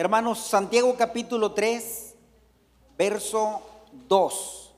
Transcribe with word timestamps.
Hermanos, 0.00 0.38
Santiago 0.38 0.96
capítulo 0.96 1.52
3, 1.52 2.14
verso 2.96 3.60
2. 4.08 4.74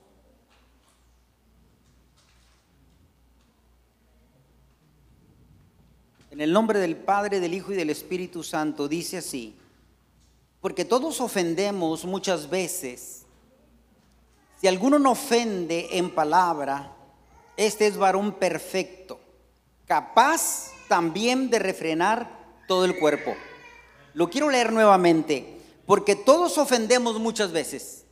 En 6.31 6.41
el 6.41 6.51
nombre 6.51 6.77
del 6.79 6.97
Padre, 6.97 7.39
del 7.39 7.53
Hijo 7.53 7.71
y 7.71 7.77
del 7.77 7.89
Espíritu 7.89 8.43
Santo 8.43 8.89
dice 8.89 9.19
así, 9.19 9.55
porque 10.59 10.83
todos 10.83 11.21
ofendemos 11.21 12.03
muchas 12.03 12.49
veces. 12.49 13.23
Si 14.59 14.67
alguno 14.67 14.99
no 14.99 15.11
ofende 15.11 15.87
en 15.97 16.13
palabra, 16.13 16.97
este 17.55 17.87
es 17.87 17.95
varón 17.95 18.33
perfecto, 18.33 19.21
capaz 19.85 20.73
también 20.89 21.49
de 21.49 21.59
refrenar 21.59 22.29
todo 22.67 22.83
el 22.83 22.99
cuerpo. 22.99 23.33
Lo 24.13 24.29
quiero 24.29 24.49
leer 24.49 24.71
nuevamente, 24.71 25.59
porque 25.85 26.15
todos 26.15 26.57
ofendemos 26.57 27.19
muchas 27.19 27.51
veces. 27.51 28.05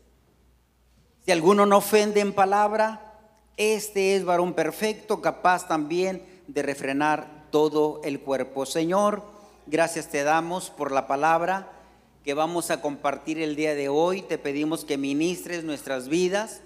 Si 1.25 1.31
alguno 1.31 1.65
no 1.65 1.77
ofende 1.77 2.19
en 2.19 2.33
palabra, 2.33 3.19
este 3.57 4.15
es 4.15 4.25
varón 4.25 4.53
perfecto, 4.53 5.21
capaz 5.21 5.67
también 5.67 6.25
de 6.47 6.63
refrenar 6.63 7.47
todo 7.51 8.01
el 8.03 8.19
cuerpo. 8.19 8.65
Señor, 8.65 9.23
gracias 9.67 10.09
te 10.09 10.23
damos 10.23 10.69
por 10.71 10.91
la 10.91 11.07
palabra 11.07 11.71
que 12.23 12.33
vamos 12.33 12.71
a 12.71 12.81
compartir 12.81 13.39
el 13.39 13.55
día 13.55 13.75
de 13.75 13.89
hoy. 13.89 14.21
Te 14.21 14.37
pedimos 14.37 14.85
que 14.85 14.97
ministres 14.97 15.63
nuestras 15.63 16.07
vidas, 16.07 16.61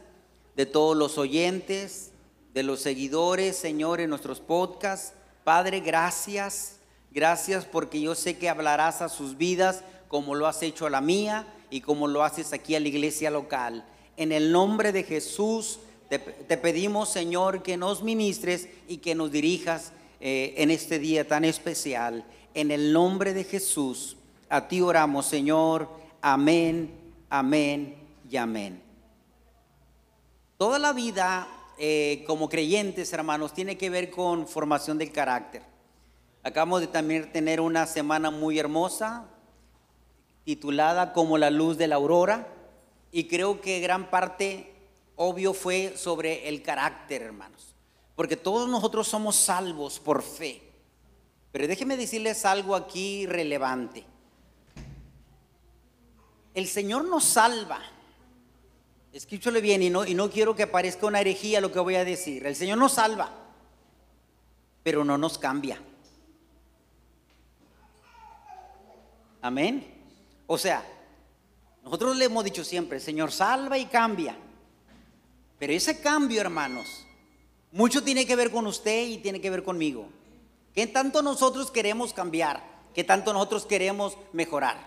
de 0.55 0.65
todos 0.65 0.95
los 0.95 1.17
oyentes, 1.17 2.11
de 2.53 2.63
los 2.63 2.79
seguidores, 2.81 3.57
Señor, 3.57 3.99
en 3.99 4.09
nuestros 4.09 4.39
podcasts. 4.39 5.13
Padre, 5.43 5.81
gracias. 5.81 6.74
Gracias 7.15 7.63
porque 7.63 8.01
yo 8.01 8.13
sé 8.13 8.37
que 8.37 8.49
hablarás 8.49 9.01
a 9.01 9.07
sus 9.07 9.37
vidas 9.37 9.85
como 10.09 10.35
lo 10.35 10.47
has 10.47 10.61
hecho 10.61 10.85
a 10.85 10.89
la 10.89 10.99
mía 10.99 11.47
y 11.69 11.79
como 11.79 12.09
lo 12.09 12.25
haces 12.25 12.51
aquí 12.51 12.75
a 12.75 12.79
la 12.81 12.89
iglesia 12.89 13.31
local. 13.31 13.85
En 14.17 14.33
el 14.33 14.51
nombre 14.51 14.91
de 14.91 15.03
Jesús 15.03 15.79
te, 16.09 16.19
pedimos, 16.19 17.07
Señor, 17.07 17.63
que 17.63 17.77
nos 17.77 18.03
ministres 18.03 18.67
y 18.89 18.97
que 18.97 19.15
nos 19.15 19.31
dirijas 19.31 19.93
eh, 20.19 20.55
en 20.57 20.71
este 20.71 20.99
día 20.99 21.25
tan 21.25 21.45
especial. 21.45 22.25
En 22.53 22.69
el 22.69 22.91
nombre 22.91 23.33
de 23.33 23.45
Jesús. 23.45 24.17
A 24.49 24.67
ti 24.67 24.81
oramos, 24.81 25.25
Señor. 25.25 25.87
Amén, 26.21 26.91
amén 27.29 27.95
y 28.29 28.35
amén. 28.35 28.81
Toda 30.57 30.79
la 30.79 30.91
vida 30.91 31.47
eh, 31.77 32.25
como 32.27 32.49
creyentes, 32.49 33.13
hermanos, 33.13 33.53
tiene 33.53 33.77
que 33.77 33.89
ver 33.89 34.11
con 34.11 34.49
formación 34.49 34.97
del 34.97 35.13
carácter. 35.13 35.74
Acabamos 36.45 36.81
de 36.81 36.85
también 36.85 37.31
tener 37.31 37.59
una 37.59 37.87
semana 37.87 38.29
muy 38.29 38.59
hermosa, 38.59 39.25
titulada 40.43 41.11
como 41.11 41.39
la 41.39 41.49
luz 41.49 41.75
de 41.75 41.87
la 41.87 41.95
aurora, 41.95 42.47
y 43.11 43.23
creo 43.23 43.61
que 43.61 43.79
gran 43.79 44.11
parte, 44.11 44.71
obvio, 45.15 45.55
fue 45.55 45.97
sobre 45.97 46.47
el 46.47 46.61
carácter, 46.61 47.23
hermanos, 47.23 47.73
porque 48.15 48.37
todos 48.37 48.69
nosotros 48.69 49.07
somos 49.07 49.35
salvos 49.35 49.99
por 49.99 50.21
fe. 50.21 50.61
Pero 51.51 51.67
déjenme 51.67 51.97
decirles 51.97 52.45
algo 52.45 52.75
aquí 52.75 53.25
relevante. 53.25 54.05
El 56.53 56.67
Señor 56.67 57.05
nos 57.05 57.23
salva. 57.23 57.79
Escúchale 59.13 59.61
bien 59.61 59.81
y 59.81 59.89
no, 59.89 60.05
y 60.05 60.13
no 60.13 60.29
quiero 60.29 60.55
que 60.55 60.67
parezca 60.67 61.07
una 61.07 61.21
herejía 61.21 61.59
lo 61.59 61.71
que 61.71 61.79
voy 61.79 61.95
a 61.95 62.05
decir. 62.05 62.45
El 62.45 62.55
Señor 62.55 62.77
nos 62.77 62.91
salva, 62.91 63.31
pero 64.83 65.03
no 65.03 65.17
nos 65.17 65.39
cambia. 65.39 65.81
Amén. 69.45 69.85
O 70.47 70.57
sea, 70.57 70.83
nosotros 71.83 72.17
le 72.17 72.25
hemos 72.25 72.43
dicho 72.43 72.63
siempre, 72.63 72.99
Señor 72.99 73.31
salva 73.31 73.77
y 73.77 73.85
cambia. 73.85 74.35
Pero 75.59 75.71
ese 75.71 76.01
cambio, 76.01 76.41
hermanos, 76.41 77.05
mucho 77.71 78.03
tiene 78.03 78.25
que 78.25 78.35
ver 78.35 78.49
con 78.49 78.65
usted 78.65 79.05
y 79.07 79.19
tiene 79.19 79.39
que 79.39 79.51
ver 79.51 79.63
conmigo. 79.63 80.07
¿Qué 80.73 80.87
tanto 80.87 81.21
nosotros 81.21 81.69
queremos 81.69 82.11
cambiar? 82.11 82.63
¿Qué 82.95 83.03
tanto 83.03 83.33
nosotros 83.33 83.67
queremos 83.67 84.17
mejorar? 84.33 84.79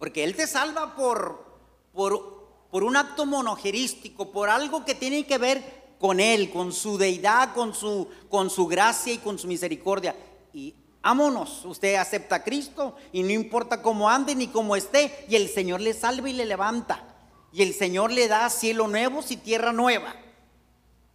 Porque 0.00 0.24
Él 0.24 0.34
te 0.34 0.48
salva 0.48 0.96
por, 0.96 1.46
por, 1.92 2.66
por 2.68 2.82
un 2.82 2.96
acto 2.96 3.26
monogerístico, 3.26 4.32
por 4.32 4.50
algo 4.50 4.84
que 4.84 4.96
tiene 4.96 5.24
que 5.24 5.38
ver 5.38 5.94
con 6.00 6.18
Él, 6.18 6.50
con 6.50 6.72
su 6.72 6.98
deidad, 6.98 7.54
con 7.54 7.74
su, 7.74 8.08
con 8.28 8.50
su 8.50 8.66
gracia 8.66 9.12
y 9.12 9.18
con 9.18 9.38
su 9.38 9.46
misericordia. 9.46 10.16
Y 10.52 10.74
ámonos, 11.02 11.64
usted 11.64 11.96
acepta 11.96 12.36
a 12.36 12.44
Cristo 12.44 12.96
y 13.12 13.22
no 13.22 13.30
importa 13.30 13.82
cómo 13.82 14.08
ande 14.08 14.34
ni 14.34 14.48
cómo 14.48 14.76
esté, 14.76 15.26
y 15.28 15.36
el 15.36 15.48
Señor 15.48 15.80
le 15.80 15.94
salva 15.94 16.28
y 16.28 16.32
le 16.32 16.46
levanta. 16.46 17.04
Y 17.52 17.62
el 17.62 17.74
Señor 17.74 18.10
le 18.10 18.28
da 18.28 18.48
cielo 18.48 18.88
nuevo 18.88 19.20
y 19.28 19.36
tierra 19.36 19.72
nueva. 19.72 20.14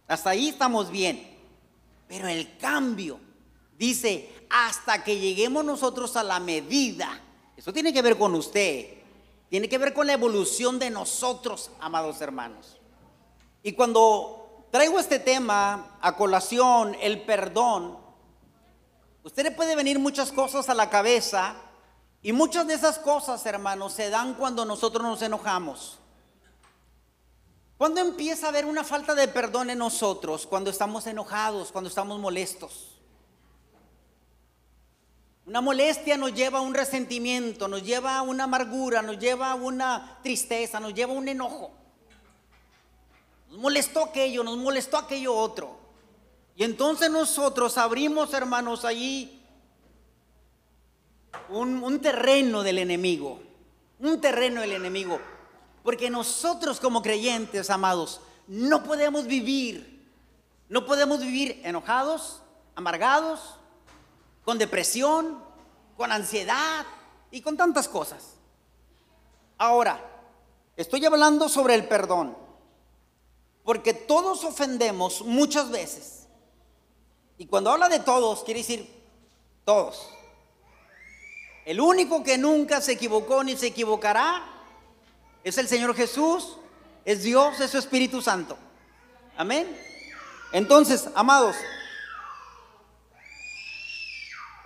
Hasta 0.06 0.30
ahí 0.30 0.50
estamos 0.50 0.90
bien. 0.90 1.36
Pero 2.06 2.28
el 2.28 2.56
cambio, 2.58 3.18
dice, 3.76 4.32
hasta 4.48 5.02
que 5.02 5.18
lleguemos 5.18 5.64
nosotros 5.64 6.16
a 6.16 6.22
la 6.22 6.38
medida 6.38 7.22
eso 7.58 7.72
tiene 7.72 7.92
que 7.92 8.02
ver 8.02 8.16
con 8.16 8.36
usted. 8.36 8.86
Tiene 9.50 9.68
que 9.68 9.78
ver 9.78 9.92
con 9.92 10.06
la 10.06 10.12
evolución 10.12 10.78
de 10.78 10.90
nosotros, 10.90 11.72
amados 11.80 12.20
hermanos. 12.20 12.78
Y 13.64 13.72
cuando 13.72 14.68
traigo 14.70 15.00
este 15.00 15.18
tema 15.18 15.98
a 16.00 16.16
colación, 16.16 16.96
el 17.00 17.22
perdón, 17.22 17.98
usted 19.28 19.42
le 19.42 19.50
puede 19.50 19.76
venir 19.76 19.98
muchas 19.98 20.32
cosas 20.32 20.70
a 20.70 20.74
la 20.74 20.88
cabeza 20.88 21.54
y 22.22 22.32
muchas 22.32 22.66
de 22.66 22.72
esas 22.72 22.98
cosas, 22.98 23.44
hermanos, 23.44 23.92
se 23.92 24.08
dan 24.08 24.32
cuando 24.32 24.64
nosotros 24.64 25.02
nos 25.02 25.20
enojamos. 25.20 25.98
¿Cuándo 27.76 28.00
empieza 28.00 28.46
a 28.46 28.48
haber 28.48 28.64
una 28.64 28.84
falta 28.84 29.14
de 29.14 29.28
perdón 29.28 29.68
en 29.68 29.78
nosotros? 29.80 30.46
Cuando 30.46 30.70
estamos 30.70 31.06
enojados, 31.06 31.70
cuando 31.70 31.88
estamos 31.88 32.18
molestos. 32.18 32.98
Una 35.44 35.60
molestia 35.60 36.16
nos 36.16 36.32
lleva 36.32 36.60
a 36.60 36.62
un 36.62 36.72
resentimiento, 36.72 37.68
nos 37.68 37.82
lleva 37.82 38.16
a 38.16 38.22
una 38.22 38.44
amargura, 38.44 39.02
nos 39.02 39.18
lleva 39.18 39.50
a 39.50 39.56
una 39.56 40.20
tristeza, 40.22 40.80
nos 40.80 40.94
lleva 40.94 41.12
a 41.12 41.16
un 41.16 41.28
enojo. 41.28 41.70
Nos 43.50 43.58
molestó 43.58 44.04
aquello, 44.04 44.42
nos 44.42 44.56
molestó 44.56 44.96
aquello 44.96 45.34
otro. 45.36 45.87
Y 46.58 46.64
entonces 46.64 47.08
nosotros 47.08 47.78
abrimos, 47.78 48.34
hermanos, 48.34 48.84
allí 48.84 49.40
un, 51.50 51.80
un 51.84 52.00
terreno 52.00 52.64
del 52.64 52.78
enemigo, 52.78 53.40
un 54.00 54.20
terreno 54.20 54.62
del 54.62 54.72
enemigo. 54.72 55.20
Porque 55.84 56.10
nosotros 56.10 56.80
como 56.80 57.00
creyentes, 57.00 57.70
amados, 57.70 58.20
no 58.48 58.82
podemos 58.82 59.28
vivir, 59.28 60.04
no 60.68 60.84
podemos 60.84 61.20
vivir 61.20 61.60
enojados, 61.62 62.42
amargados, 62.74 63.54
con 64.44 64.58
depresión, 64.58 65.40
con 65.96 66.10
ansiedad 66.10 66.84
y 67.30 67.40
con 67.40 67.56
tantas 67.56 67.86
cosas. 67.86 68.34
Ahora, 69.58 70.04
estoy 70.76 71.06
hablando 71.06 71.48
sobre 71.48 71.76
el 71.76 71.86
perdón, 71.86 72.36
porque 73.62 73.94
todos 73.94 74.42
ofendemos 74.42 75.22
muchas 75.22 75.70
veces. 75.70 76.17
Y 77.38 77.46
cuando 77.46 77.70
habla 77.70 77.88
de 77.88 78.00
todos, 78.00 78.44
quiere 78.44 78.60
decir 78.60 78.88
todos. 79.64 80.10
El 81.64 81.80
único 81.80 82.22
que 82.22 82.36
nunca 82.36 82.80
se 82.80 82.92
equivocó 82.92 83.44
ni 83.44 83.56
se 83.56 83.68
equivocará 83.68 84.42
es 85.44 85.56
el 85.56 85.68
Señor 85.68 85.94
Jesús, 85.94 86.56
es 87.04 87.22
Dios, 87.22 87.60
es 87.60 87.70
su 87.70 87.78
Espíritu 87.78 88.20
Santo. 88.20 88.58
Amén. 89.36 89.66
Entonces, 90.52 91.08
amados, 91.14 91.56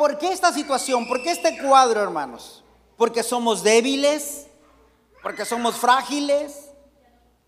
¿Por 0.02 0.18
qué 0.18 0.32
esta 0.32 0.52
situación? 0.52 1.06
¿Por 1.06 1.22
qué 1.22 1.30
este 1.30 1.58
cuadro, 1.58 2.02
hermanos? 2.02 2.64
Porque 2.96 3.22
somos 3.22 3.62
débiles, 3.62 4.48
porque 5.22 5.44
somos 5.44 5.76
frágiles, 5.76 6.70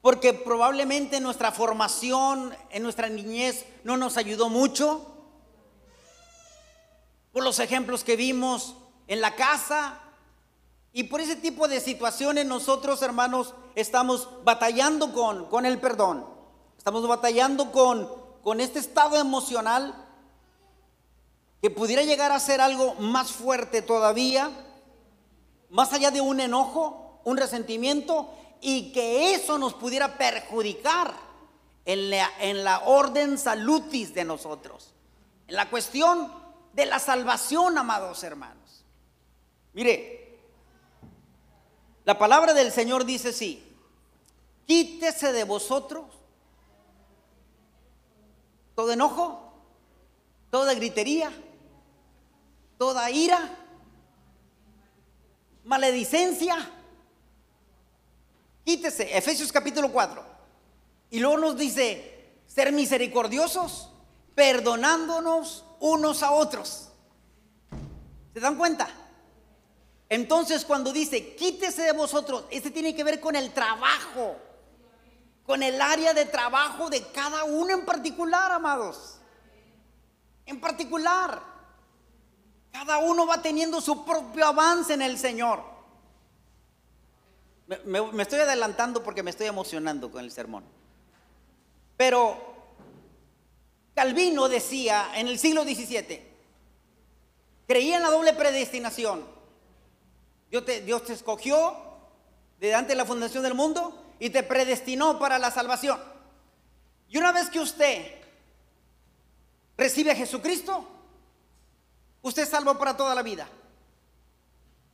porque 0.01 0.35
probablemente 0.35 1.21
nuestra 1.21 1.51
formación 1.51 2.55
en 2.71 2.85
nuestra 2.85 3.09
niñez 3.09 3.65
no 3.83 3.97
nos 3.97 4.17
ayudó 4.17 4.51
mucho. 4.51 5.14
Por 7.35 7.45
los 7.45 7.59
ejemplos 7.59 8.05
que 8.05 8.17
vimos 8.17 8.77
en 9.09 9.21
la 9.21 9.35
casa. 9.35 10.01
Y 10.93 11.05
por 11.05 11.21
ese 11.21 11.35
tipo 11.35 11.67
de 11.67 11.81
situaciones 11.81 12.47
nosotros, 12.47 13.03
hermanos, 13.03 13.55
estamos 13.75 14.29
batallando 14.45 15.13
con, 15.13 15.47
con 15.47 15.67
el 15.67 15.81
perdón. 15.81 16.25
Estamos 16.79 17.07
batallando 17.09 17.73
con, 17.73 18.09
con 18.45 18.61
este 18.61 18.79
estado 18.79 19.19
emocional 19.19 19.95
que 21.61 21.71
pudiera 21.71 22.03
llegar 22.03 22.31
a 22.31 22.39
ser 22.39 22.61
algo 22.61 22.95
más 23.01 23.33
fuerte 23.33 23.83
todavía, 23.83 24.51
más 25.71 25.93
allá 25.93 26.13
de 26.13 26.21
un 26.21 26.39
enojo, 26.39 27.21
un 27.25 27.37
resentimiento, 27.37 28.31
y 28.61 28.93
que 28.93 29.35
eso 29.35 29.59
nos 29.59 29.75
pudiera 29.75 30.17
perjudicar 30.17 31.13
en 31.85 32.11
la, 32.11 32.31
en 32.39 32.63
la 32.63 32.79
orden 32.81 33.39
salutis 33.39 34.15
de 34.15 34.25
nosotros, 34.25 34.93
en 35.49 35.57
la 35.57 35.69
cuestión 35.69 36.44
de 36.75 36.87
la 36.87 36.99
salvación, 36.99 37.79
amados 37.79 38.23
hermanos. 38.23 38.85
Mire, 39.73 40.21
La 42.05 42.19
palabra 42.19 42.53
del 42.53 42.71
Señor 42.71 43.07
dice 43.07 43.33
sí, 43.33 43.65
quítese 44.67 45.33
de 45.33 45.45
vosotros 45.45 46.05
todo 48.75 48.93
enojo, 48.93 49.53
toda 50.51 50.75
gritería, 50.75 51.33
toda 52.77 53.11
ira, 53.11 53.57
maledicencia. 55.65 56.57
Quítese, 58.65 59.17
Efesios 59.17 59.53
capítulo 59.53 59.91
4. 59.91 60.25
Y 61.11 61.21
luego 61.21 61.39
nos 61.39 61.57
dice, 61.57 62.33
ser 62.47 62.73
misericordiosos, 62.73 63.91
perdonándonos 64.35 65.64
unos 65.85 66.23
a 66.23 66.33
otros. 66.33 66.89
¿Se 68.33 68.41
dan 68.41 68.57
cuenta? 68.57 68.89
Entonces 70.09 70.65
cuando 70.65 70.93
dice, 70.93 71.37
quítese 71.37 71.83
de 71.83 71.93
vosotros, 71.93 72.47
este 72.51 72.71
tiene 72.71 72.97
que 72.97 73.05
ver 73.05 73.21
con 73.21 73.37
el 73.37 73.53
trabajo, 73.53 74.37
con 75.45 75.63
el 75.63 75.81
área 75.83 76.15
de 76.15 76.25
trabajo 76.25 76.89
de 76.89 77.03
cada 77.09 77.45
uno 77.45 77.75
en 77.75 77.85
particular, 77.85 78.51
amados. 78.51 79.19
En 80.47 80.59
particular, 80.59 81.43
cada 82.73 82.99
uno 82.99 83.27
va 83.27 83.43
teniendo 83.43 83.83
su 83.83 84.07
propio 84.07 84.47
avance 84.47 84.95
en 84.95 85.03
el 85.03 85.19
Señor. 85.19 85.63
Me, 87.67 88.01
me 88.01 88.23
estoy 88.23 88.41
adelantando 88.41 89.03
porque 89.03 89.23
me 89.23 89.31
estoy 89.31 89.49
emocionando 89.49 90.11
con 90.11 90.25
el 90.25 90.31
sermón. 90.31 90.65
Pero 91.99 92.54
Calvino 93.95 94.49
decía 94.49 95.13
en 95.15 95.29
el 95.29 95.39
siglo 95.39 95.63
XVII, 95.63 96.21
creía 97.67 97.97
en 97.97 98.03
la 98.03 98.11
doble 98.11 98.33
predestinación. 98.33 99.25
Dios 100.51 100.65
te, 100.65 101.13
escogió 101.13 101.77
de 102.59 102.75
antes 102.75 102.91
de 102.91 102.97
la 102.97 103.05
fundación 103.05 103.43
del 103.43 103.55
mundo 103.55 104.15
y 104.19 104.31
te 104.31 104.43
predestinó 104.43 105.19
para 105.19 105.39
la 105.39 105.51
salvación. 105.51 106.01
Y 107.09 107.19
una 107.19 107.33
vez 107.33 107.51
que 107.51 107.61
usted 107.61 108.21
recibe 109.77 110.11
a 110.11 110.17
Jesucristo, 110.17 110.87
usted 112.23 112.43
es 112.43 112.49
salvo 112.49 112.77
para 112.77 112.97
toda 112.97 113.15
la 113.15 113.23
vida. 113.23 113.49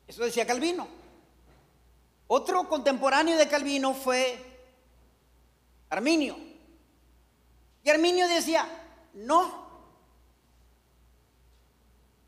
Eso 0.06 0.24
decía 0.24 0.46
Calvino. 0.46 0.88
Otro 2.26 2.68
contemporáneo 2.68 3.36
de 3.36 3.48
Calvino 3.48 3.94
fue 3.94 4.38
Arminio. 5.88 6.36
Y 7.82 7.90
Arminio 7.90 8.28
decía, 8.28 8.68
no. 9.14 9.68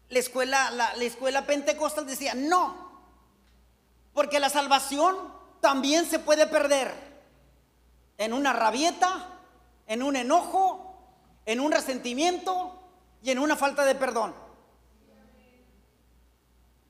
La 0.08 0.18
escuela, 0.18 0.70
la, 0.70 0.94
la 0.94 1.04
escuela 1.04 1.46
pentecostal 1.46 2.06
decía, 2.06 2.34
no. 2.34 2.90
Porque 4.12 4.40
la 4.40 4.50
salvación 4.50 5.16
también 5.60 6.04
se 6.04 6.18
puede 6.18 6.46
perder 6.46 6.92
en 8.18 8.32
una 8.32 8.52
rabieta, 8.52 9.28
en 9.86 10.02
un 10.02 10.16
enojo, 10.16 10.96
en 11.46 11.60
un 11.60 11.72
resentimiento 11.72 12.78
y 13.22 13.30
en 13.30 13.38
una 13.38 13.56
falta 13.56 13.84
de 13.84 13.94
perdón. 13.94 14.34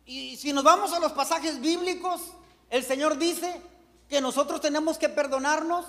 Y 0.04 0.36
si 0.36 0.52
nos 0.52 0.64
vamos 0.64 0.92
a 0.92 1.00
los 1.00 1.12
pasajes 1.12 1.60
bíblicos, 1.60 2.20
el 2.70 2.84
Señor 2.84 3.18
dice 3.18 3.62
que 4.08 4.20
nosotros 4.20 4.60
tenemos 4.60 4.98
que 4.98 5.08
perdonarnos 5.08 5.86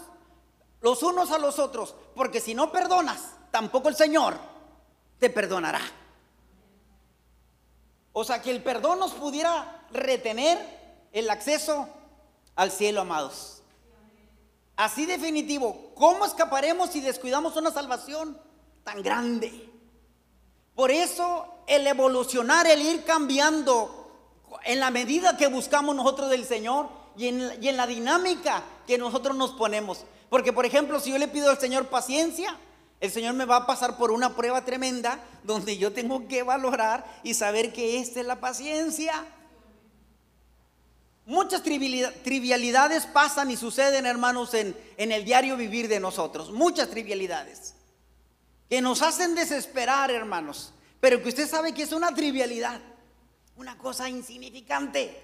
los 0.81 1.01
unos 1.03 1.31
a 1.31 1.37
los 1.39 1.59
otros, 1.59 1.95
porque 2.15 2.39
si 2.39 2.53
no 2.53 2.71
perdonas, 2.71 3.31
tampoco 3.53 3.87
el 3.87 3.95
Señor 3.95 4.35
te 5.19 5.29
perdonará. 5.29 5.79
O 8.11 8.23
sea, 8.23 8.41
que 8.41 8.49
el 8.49 8.63
perdón 8.63 8.97
nos 8.97 9.11
pudiera 9.11 9.85
retener 9.91 10.57
el 11.11 11.29
acceso 11.29 11.87
al 12.55 12.71
cielo, 12.71 13.01
amados. 13.01 13.61
Así 14.75 15.05
definitivo, 15.05 15.91
¿cómo 15.93 16.25
escaparemos 16.25 16.89
si 16.89 16.99
descuidamos 16.99 17.55
una 17.55 17.69
salvación 17.69 18.41
tan 18.83 19.03
grande? 19.03 19.69
Por 20.73 20.89
eso 20.89 21.45
el 21.67 21.85
evolucionar, 21.85 22.65
el 22.65 22.81
ir 22.81 23.03
cambiando 23.03 24.39
en 24.65 24.79
la 24.79 24.89
medida 24.89 25.37
que 25.37 25.45
buscamos 25.45 25.95
nosotros 25.95 26.31
del 26.31 26.45
Señor 26.45 26.89
y 27.15 27.27
en, 27.27 27.63
y 27.63 27.67
en 27.67 27.77
la 27.77 27.85
dinámica 27.85 28.63
que 28.87 28.97
nosotros 28.97 29.37
nos 29.37 29.51
ponemos. 29.51 30.05
Porque, 30.31 30.51
por 30.51 30.65
ejemplo, 30.65 30.99
si 30.99 31.11
yo 31.11 31.19
le 31.19 31.27
pido 31.27 31.51
al 31.51 31.59
Señor 31.59 31.85
paciencia, 31.89 32.57
el 33.03 33.11
Señor 33.11 33.33
me 33.33 33.43
va 33.43 33.57
a 33.57 33.67
pasar 33.67 33.97
por 33.97 34.11
una 34.11 34.33
prueba 34.33 34.63
tremenda 34.63 35.19
donde 35.43 35.77
yo 35.77 35.91
tengo 35.91 36.25
que 36.29 36.41
valorar 36.41 37.05
y 37.21 37.33
saber 37.33 37.73
que 37.73 37.99
esta 37.99 38.21
es 38.21 38.25
la 38.25 38.39
paciencia. 38.39 39.25
Muchas 41.25 41.61
trivialidades 41.63 43.05
pasan 43.05 43.51
y 43.51 43.57
suceden, 43.57 44.05
hermanos, 44.05 44.53
en, 44.53 44.73
en 44.95 45.11
el 45.11 45.25
diario 45.25 45.57
vivir 45.57 45.89
de 45.89 45.99
nosotros. 45.99 46.53
Muchas 46.53 46.89
trivialidades 46.89 47.75
que 48.69 48.79
nos 48.79 49.01
hacen 49.01 49.35
desesperar, 49.35 50.09
hermanos. 50.09 50.71
Pero 51.01 51.21
que 51.21 51.27
usted 51.27 51.49
sabe 51.49 51.73
que 51.73 51.83
es 51.83 51.91
una 51.91 52.15
trivialidad, 52.15 52.79
una 53.57 53.77
cosa 53.77 54.07
insignificante. 54.07 55.21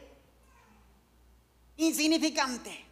Insignificante. 1.78 2.89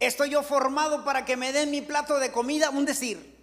Estoy 0.00 0.30
yo 0.30 0.42
formado 0.42 1.04
para 1.04 1.26
que 1.26 1.36
me 1.36 1.52
den 1.52 1.70
mi 1.70 1.82
plato 1.82 2.18
de 2.18 2.32
comida, 2.32 2.70
un 2.70 2.86
decir. 2.86 3.36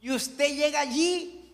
Y 0.00 0.12
usted 0.12 0.54
llega 0.54 0.78
allí 0.78 1.52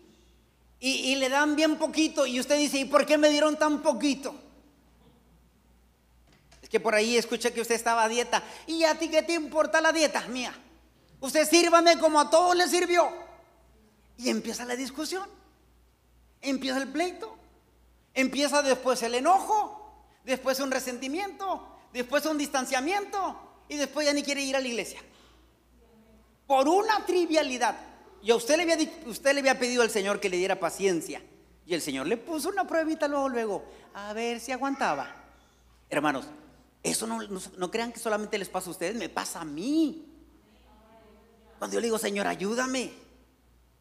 y, 0.79 1.15
le 1.17 1.31
dan 1.31 1.57
bien 1.57 1.79
poquito 1.79 2.27
y 2.27 2.39
usted 2.39 2.59
dice, 2.59 2.79
¿y 2.79 2.85
por 2.85 3.07
qué 3.07 3.17
me 3.17 3.31
dieron 3.31 3.57
tan 3.57 3.81
poquito? 3.81 4.35
Es 6.61 6.69
que 6.69 6.79
por 6.79 6.95
ahí 6.95 7.17
escuché 7.17 7.55
que 7.55 7.63
usted 7.63 7.75
estaba 7.75 8.05
a 8.05 8.09
dieta. 8.09 8.43
¿Y 8.67 8.85
a 8.85 8.99
ti 8.99 9.09
qué 9.09 9.23
te 9.23 9.33
importa 9.33 9.81
la 9.81 9.93
dieta 9.93 10.21
mía? 10.29 10.55
Usted 11.21 11.49
sírvame 11.49 11.99
como 11.99 12.21
a 12.21 12.29
todos 12.29 12.55
le 12.55 12.69
sirvió. 12.69 13.11
Y 14.19 14.29
empieza 14.29 14.67
la 14.67 14.77
discusión. 14.77 15.27
Empieza 16.43 16.83
el 16.83 16.89
pleito. 16.89 17.35
Empieza 18.13 18.61
después 18.61 19.03
el 19.03 19.15
enojo. 19.15 20.05
Después 20.23 20.61
un 20.61 20.71
resentimiento. 20.71 21.67
Después 21.95 22.27
un 22.27 22.37
distanciamiento 22.37 23.54
y 23.69 23.77
después 23.77 24.07
ya 24.07 24.13
ni 24.13 24.23
quiere 24.23 24.43
ir 24.43 24.57
a 24.57 24.61
la 24.61 24.69
iglesia. 24.69 25.01
Por 26.47 26.69
una 26.69 27.05
trivialidad. 27.07 27.77
Y 28.23 28.31
a 28.31 28.37
usted 28.37 28.57
le 28.57 28.63
había, 28.63 28.91
usted 29.07 29.35
le 29.35 29.41
había 29.41 29.59
pedido 29.59 29.83
al 29.83 29.91
Señor 29.91 30.21
que 30.21 30.29
le 30.29 30.37
diera 30.37 30.59
paciencia. 30.59 31.23
Y 31.67 31.75
el 31.75 31.81
Señor 31.81 32.07
le 32.07 32.17
puso 32.17 32.49
una 32.49 32.67
pruebita 32.67 33.09
luego, 33.09 33.29
luego, 33.29 33.65
a 33.95 34.13
ver 34.13 34.41
si 34.41 34.53
aguantaba. 34.53 35.15
Hermanos, 35.89 36.27
eso 36.83 37.07
no, 37.07 37.21
no, 37.23 37.71
crean 37.71 37.93
que 37.93 37.99
solamente 37.99 38.39
les 38.39 38.49
pasa 38.49 38.69
a 38.69 38.73
ustedes, 38.73 38.97
me 38.97 39.09
pasa 39.09 39.41
a 39.41 39.45
mí. 39.45 40.07
Cuando 41.59 41.75
yo 41.75 41.81
le 41.81 41.87
digo, 41.87 41.99
Señor, 41.99 42.27
ayúdame 42.27 42.93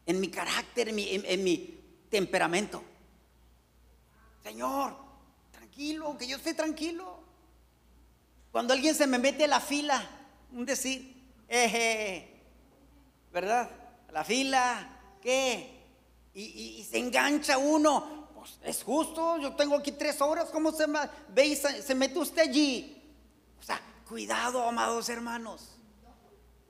en 0.06 0.20
mi 0.20 0.28
carácter, 0.28 0.88
en 0.88 0.94
mi, 0.94 1.08
en 1.10 1.44
mi 1.44 1.80
temperamento. 2.08 2.82
Señor, 4.42 4.94
tranquilo, 5.50 6.16
que 6.18 6.26
yo 6.26 6.36
esté 6.36 6.54
tranquilo. 6.54 7.18
Cuando 8.54 8.72
alguien 8.72 8.94
se 8.94 9.08
me 9.08 9.18
mete 9.18 9.42
a 9.42 9.48
la 9.48 9.58
fila, 9.58 10.00
un 10.52 10.64
decir, 10.64 11.12
¿verdad? 13.32 13.68
La 14.12 14.22
fila, 14.22 14.96
¿qué? 15.20 15.84
Y, 16.34 16.86
se 16.88 16.98
engancha 16.98 17.58
uno. 17.58 18.28
Pues 18.32 18.60
es 18.62 18.84
justo, 18.84 19.38
yo 19.38 19.56
tengo 19.56 19.74
aquí 19.74 19.90
tres 19.90 20.20
horas, 20.20 20.50
¿cómo 20.52 20.70
se 20.70 20.84
ve 21.30 21.46
y 21.46 21.56
se 21.56 21.94
mete 21.96 22.16
usted 22.16 22.42
allí? 22.42 23.02
O 23.58 23.62
sea, 23.64 23.80
cuidado, 24.08 24.62
amados 24.68 25.08
hermanos. 25.08 25.70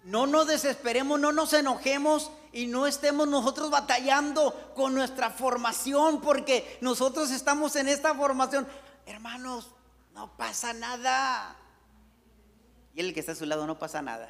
No 0.05 0.27
nos 0.27 0.47
desesperemos, 0.47 1.21
no 1.21 1.33
nos 1.33 1.53
enojemos 1.53 2.31
y 2.51 2.65
no 2.65 2.87
estemos 2.87 3.29
nosotros 3.29 3.69
batallando 3.69 4.73
con 4.75 4.95
nuestra 4.95 5.29
formación, 5.29 6.23
porque 6.23 6.79
nosotros 6.81 7.31
estamos 7.31 7.77
en 7.77 7.89
esta 7.89 8.15
formación. 8.15 8.67
Hermanos, 9.05 9.69
no 10.15 10.35
pasa 10.35 10.73
nada. 10.73 11.59
Y 12.95 13.01
el 13.01 13.13
que 13.13 13.21
está 13.21 13.33
a 13.33 13.35
su 13.37 13.45
lado 13.45 13.67
no 13.67 13.79
pasa 13.79 14.03
nada. 14.03 14.29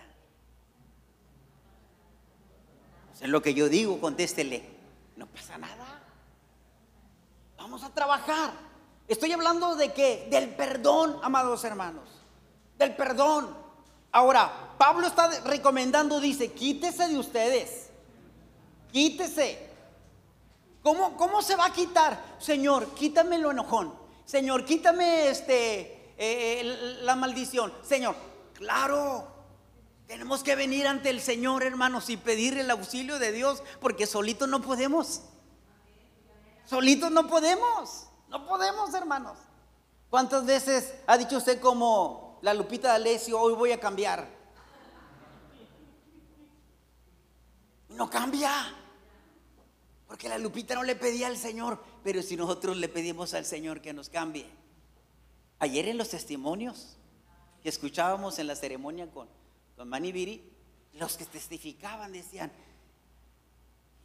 O 3.12 3.16
sea, 3.16 3.28
lo 3.28 3.42
que 3.42 3.54
yo 3.54 3.68
digo, 3.68 4.00
contéstele, 4.00 4.64
no 5.16 5.26
pasa 5.26 5.58
nada. 5.58 6.02
Vamos 7.58 7.84
a 7.84 7.90
trabajar. 7.90 8.52
Estoy 9.06 9.32
hablando 9.32 9.76
de 9.76 9.92
qué? 9.92 10.28
Del 10.30 10.48
perdón, 10.54 11.18
amados 11.22 11.62
hermanos. 11.64 12.08
Del 12.78 12.96
perdón. 12.96 13.54
Ahora, 14.10 14.74
Pablo 14.78 15.06
está 15.06 15.28
recomendando, 15.42 16.20
dice, 16.20 16.52
quítese 16.52 17.08
de 17.08 17.18
ustedes. 17.18 17.90
Quítese. 18.92 19.70
¿Cómo, 20.82 21.16
cómo 21.16 21.42
se 21.42 21.56
va 21.56 21.66
a 21.66 21.72
quitar? 21.72 22.36
Señor, 22.38 22.94
quítame 22.94 23.38
lo 23.38 23.50
enojón. 23.50 23.94
Señor, 24.24 24.64
quítame 24.64 25.28
este, 25.28 26.12
eh, 26.16 26.98
la 27.02 27.14
maldición. 27.16 27.72
Señor, 27.82 28.14
Claro, 28.54 29.28
tenemos 30.06 30.42
que 30.42 30.54
venir 30.54 30.86
ante 30.86 31.10
el 31.10 31.20
Señor, 31.20 31.62
hermanos, 31.62 32.08
y 32.10 32.16
pedir 32.16 32.56
el 32.58 32.70
auxilio 32.70 33.18
de 33.18 33.32
Dios, 33.32 33.62
porque 33.80 34.06
solitos 34.06 34.48
no 34.48 34.62
podemos. 34.62 35.22
Solitos 36.64 37.10
no 37.10 37.26
podemos. 37.28 38.06
No 38.28 38.46
podemos, 38.46 38.92
hermanos. 38.94 39.38
¿Cuántas 40.10 40.46
veces 40.46 40.94
ha 41.06 41.18
dicho 41.18 41.38
usted 41.38 41.60
como 41.60 42.38
la 42.42 42.54
Lupita 42.54 42.88
de 42.88 42.94
Alessio, 42.94 43.40
hoy 43.40 43.54
voy 43.54 43.72
a 43.72 43.80
cambiar? 43.80 44.28
No 47.88 48.08
cambia. 48.08 48.50
Porque 50.06 50.28
la 50.28 50.38
Lupita 50.38 50.74
no 50.74 50.84
le 50.84 50.94
pedía 50.94 51.26
al 51.26 51.36
Señor, 51.36 51.82
pero 52.04 52.22
si 52.22 52.36
nosotros 52.36 52.76
le 52.76 52.88
pedimos 52.88 53.34
al 53.34 53.44
Señor 53.44 53.80
que 53.80 53.92
nos 53.92 54.08
cambie. 54.08 54.48
Ayer 55.58 55.88
en 55.88 55.98
los 55.98 56.10
testimonios 56.10 56.98
que 57.64 57.70
escuchábamos 57.70 58.38
en 58.38 58.46
la 58.46 58.56
ceremonia 58.56 59.10
con, 59.10 59.26
con 59.74 59.88
Manibiri, 59.88 60.44
los 60.92 61.16
que 61.16 61.24
testificaban 61.24 62.12
decían, 62.12 62.52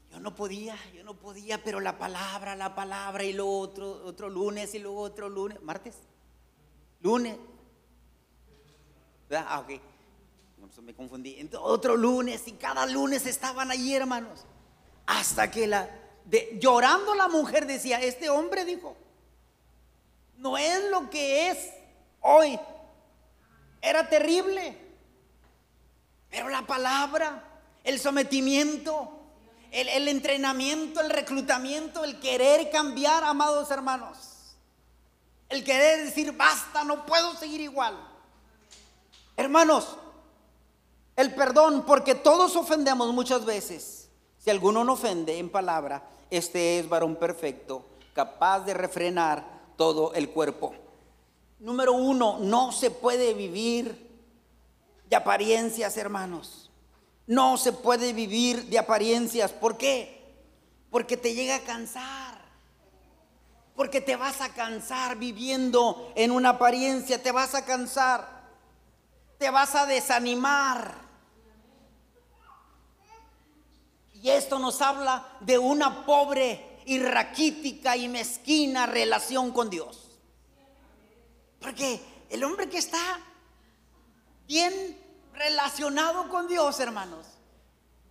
yo 0.09 0.21
no 0.21 0.33
podía, 0.33 0.77
yo 0.95 1.03
no 1.03 1.13
podía, 1.13 1.61
pero 1.61 1.81
la 1.81 1.97
palabra, 1.97 2.55
la 2.55 2.73
palabra, 2.73 3.25
y 3.25 3.33
luego 3.33 3.59
otro, 3.59 4.05
otro 4.05 4.29
lunes, 4.29 4.73
y 4.75 4.79
luego 4.79 5.01
otro 5.01 5.27
lunes, 5.27 5.61
martes, 5.61 5.97
lunes. 7.01 7.35
¿Verdad? 9.27 9.45
Ah, 9.49 9.59
ok. 9.59 9.81
me 10.81 10.93
confundí. 10.93 11.35
Entonces, 11.37 11.69
otro 11.69 11.97
lunes, 11.97 12.47
y 12.47 12.53
cada 12.53 12.85
lunes 12.85 13.25
estaban 13.25 13.71
allí, 13.71 13.93
hermanos. 13.93 14.45
Hasta 15.05 15.51
que 15.51 15.67
la, 15.67 15.89
de, 16.23 16.57
llorando 16.61 17.13
la 17.13 17.27
mujer 17.27 17.67
decía, 17.67 18.01
este 18.01 18.29
hombre 18.29 18.63
dijo, 18.63 18.95
no 20.37 20.57
es 20.57 20.89
lo 20.89 21.09
que 21.09 21.49
es 21.49 21.73
hoy. 22.21 22.57
Era 23.81 24.07
terrible. 24.07 24.77
Pero 26.29 26.49
la 26.49 26.61
palabra, 26.65 27.43
el 27.83 27.99
sometimiento, 27.99 29.19
el, 29.71 30.07
entrenamiento, 30.07 31.01
el 31.01 31.09
reclutamiento, 31.09 32.03
el 32.03 32.19
querer 32.19 32.69
cambiar, 32.71 33.23
amados 33.23 33.69
hermanos. 33.71 34.17
El 35.47 35.63
querer 35.63 36.05
decir, 36.05 36.31
basta, 36.33 36.83
no 36.83 37.05
puedo 37.05 37.35
seguir 37.35 37.61
igual. 37.61 37.97
Hermanos, 39.35 39.97
el 41.15 41.33
perdón, 41.33 41.83
porque 41.85 42.13
todos 42.15 42.55
ofendemos 42.55 43.11
muchas 43.13 43.45
veces. 43.45 44.09
Si 44.37 44.49
alguno 44.49 44.83
no 44.83 44.93
ofende 44.93 45.37
en 45.37 45.49
palabra, 45.49 46.03
este 46.29 46.79
es 46.79 46.87
varón 46.87 47.15
perfecto, 47.15 47.85
capaz 48.13 48.61
de 48.61 48.73
refrenar 48.73 49.43
todo 49.75 50.13
el 50.13 50.29
cuerpo. 50.29 50.73
Número 51.59 51.93
uno, 51.93 52.37
no 52.39 52.71
se 52.71 52.89
puede 52.89 53.33
vivir 53.33 54.09
de 55.09 55.15
apariencias, 55.15 55.97
hermanos. 55.97 56.71
No 57.27 57.57
se 57.57 57.73
puede 57.73 58.13
vivir 58.13 58.65
de 58.65 58.79
apariencias. 58.79 59.51
¿Por 59.51 59.77
qué? 59.77 60.33
Porque 60.89 61.17
te 61.17 61.33
llega 61.33 61.57
a 61.57 61.59
cansar. 61.59 62.39
Porque 63.75 64.01
te 64.01 64.15
vas 64.15 64.41
a 64.41 64.53
cansar 64.53 65.17
viviendo 65.17 66.11
en 66.15 66.31
una 66.31 66.49
apariencia. 66.49 67.21
Te 67.21 67.31
vas 67.31 67.53
a 67.55 67.65
cansar. 67.65 68.47
Te 69.37 69.49
vas 69.49 69.75
a 69.75 69.85
desanimar. 69.85 70.95
Y 74.13 74.29
esto 74.29 74.59
nos 74.59 74.81
habla 74.81 75.37
de 75.41 75.57
una 75.57 76.05
pobre 76.05 76.81
y 76.85 76.99
raquítica 76.99 77.95
y 77.95 78.07
mezquina 78.07 78.85
relación 78.85 79.51
con 79.51 79.69
Dios. 79.69 80.08
Porque 81.59 82.01
el 82.29 82.43
hombre 82.43 82.69
que 82.69 82.77
está 82.77 83.19
bien 84.47 84.97
relacionado 85.33 86.29
con 86.29 86.47
Dios, 86.47 86.79
hermanos. 86.79 87.25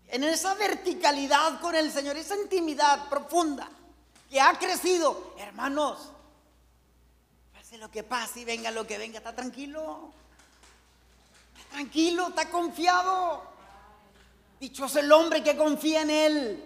En 0.08 0.24
esa 0.24 0.54
verticalidad 0.54 1.60
con 1.60 1.74
el 1.74 1.92
Señor, 1.92 2.16
esa 2.16 2.36
intimidad 2.36 3.08
profunda 3.08 3.68
que 4.30 4.40
ha 4.40 4.58
crecido, 4.58 5.34
hermanos. 5.38 6.10
Pase 7.52 7.78
lo 7.78 7.90
que 7.90 8.02
pase 8.02 8.40
y 8.40 8.44
venga 8.44 8.70
lo 8.70 8.86
que 8.86 8.98
venga, 8.98 9.18
está 9.18 9.34
tranquilo. 9.34 10.10
Está 11.58 11.70
tranquilo, 11.70 12.28
está 12.28 12.48
confiado. 12.48 13.42
Dichoso 14.58 14.98
el 14.98 15.12
hombre 15.12 15.42
que 15.42 15.56
confía 15.56 16.02
en 16.02 16.10
Él. 16.10 16.64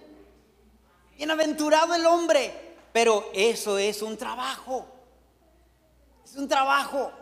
Bienaventurado 1.17 1.95
el 1.95 2.07
hombre. 2.07 2.77
Pero 2.93 3.31
eso 3.33 3.79
es 3.79 4.03
un 4.03 4.17
trabajo. 4.17 4.87
Es 6.33 6.39
un 6.39 6.49
trabajo. 6.49 7.12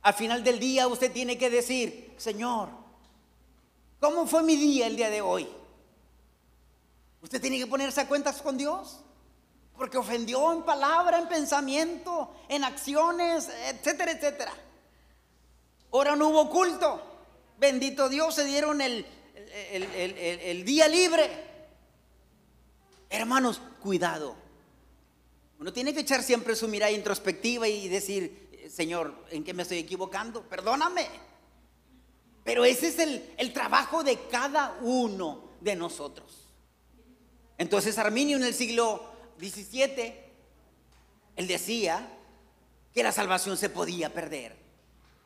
Al 0.00 0.14
final 0.14 0.42
del 0.42 0.58
día 0.58 0.88
usted 0.88 1.12
tiene 1.12 1.36
que 1.36 1.50
decir, 1.50 2.14
Señor, 2.16 2.70
¿cómo 4.00 4.26
fue 4.26 4.42
mi 4.42 4.56
día 4.56 4.86
el 4.86 4.96
día 4.96 5.10
de 5.10 5.20
hoy? 5.20 5.46
Usted 7.20 7.38
tiene 7.38 7.58
que 7.58 7.66
ponerse 7.66 8.00
a 8.00 8.08
cuentas 8.08 8.40
con 8.40 8.56
Dios. 8.56 9.00
Porque 9.76 9.98
ofendió 9.98 10.54
en 10.54 10.62
palabra, 10.62 11.18
en 11.18 11.28
pensamiento, 11.28 12.34
en 12.48 12.64
acciones, 12.64 13.50
etcétera, 13.66 14.12
etcétera. 14.12 14.54
Ahora 15.92 16.16
no 16.16 16.28
hubo 16.28 16.48
culto. 16.48 17.02
Bendito 17.58 18.08
Dios, 18.08 18.34
se 18.34 18.46
dieron 18.46 18.80
el, 18.80 19.06
el 19.34 20.64
día 20.64 20.88
libre. 20.88 21.28
Hermanos, 23.10 23.60
cuidado. 23.82 24.34
Uno 25.60 25.74
tiene 25.74 25.92
que 25.92 26.00
echar 26.00 26.22
siempre 26.22 26.56
su 26.56 26.68
mirada 26.68 26.90
introspectiva 26.90 27.68
y 27.68 27.86
decir, 27.88 28.70
Señor, 28.74 29.26
¿en 29.30 29.44
qué 29.44 29.52
me 29.52 29.62
estoy 29.62 29.76
equivocando? 29.76 30.42
Perdóname. 30.42 31.06
Pero 32.42 32.64
ese 32.64 32.88
es 32.88 32.98
el, 32.98 33.52
trabajo 33.52 34.02
de 34.02 34.18
cada 34.30 34.78
uno 34.80 35.50
de 35.60 35.76
nosotros. 35.76 36.48
Entonces 37.58 37.98
Arminio 37.98 38.38
en 38.38 38.44
el 38.44 38.54
siglo 38.54 39.04
XVII, 39.38 40.14
él 41.36 41.46
decía 41.46 42.08
que 42.94 43.02
la 43.02 43.12
salvación 43.12 43.58
se 43.58 43.68
podía 43.68 44.14
perder. 44.14 44.56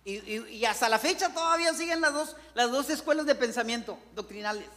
Y, 0.04 0.64
hasta 0.64 0.88
la 0.88 0.98
fecha 0.98 1.32
todavía 1.32 1.72
siguen 1.74 2.00
las 2.00 2.12
dos, 2.12 2.36
las 2.54 2.72
dos 2.72 2.90
escuelas 2.90 3.24
de 3.24 3.36
pensamiento 3.36 3.96
doctrinales. 4.16 4.68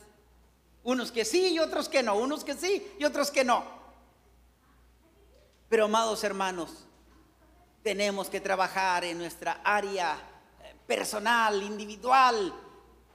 Unos 0.84 1.12
que 1.12 1.26
sí 1.26 1.48
y 1.48 1.60
otros 1.60 1.90
que 1.90 2.04
no. 2.04 2.16
Unos 2.16 2.44
que 2.44 2.54
sí 2.54 2.88
y 3.00 3.06
otros 3.06 3.32
que 3.32 3.44
no. 3.44 3.77
Pero 5.70 5.86
amados 5.86 6.24
hermanos, 6.24 6.88
tenemos 7.84 8.30
que 8.30 8.42
trabajar 8.42 9.04
en 9.04 9.18
nuestra 9.18 9.62
área 9.64 10.18
eh, 10.64 10.76
personal, 10.86 11.62
individual. 11.62 12.54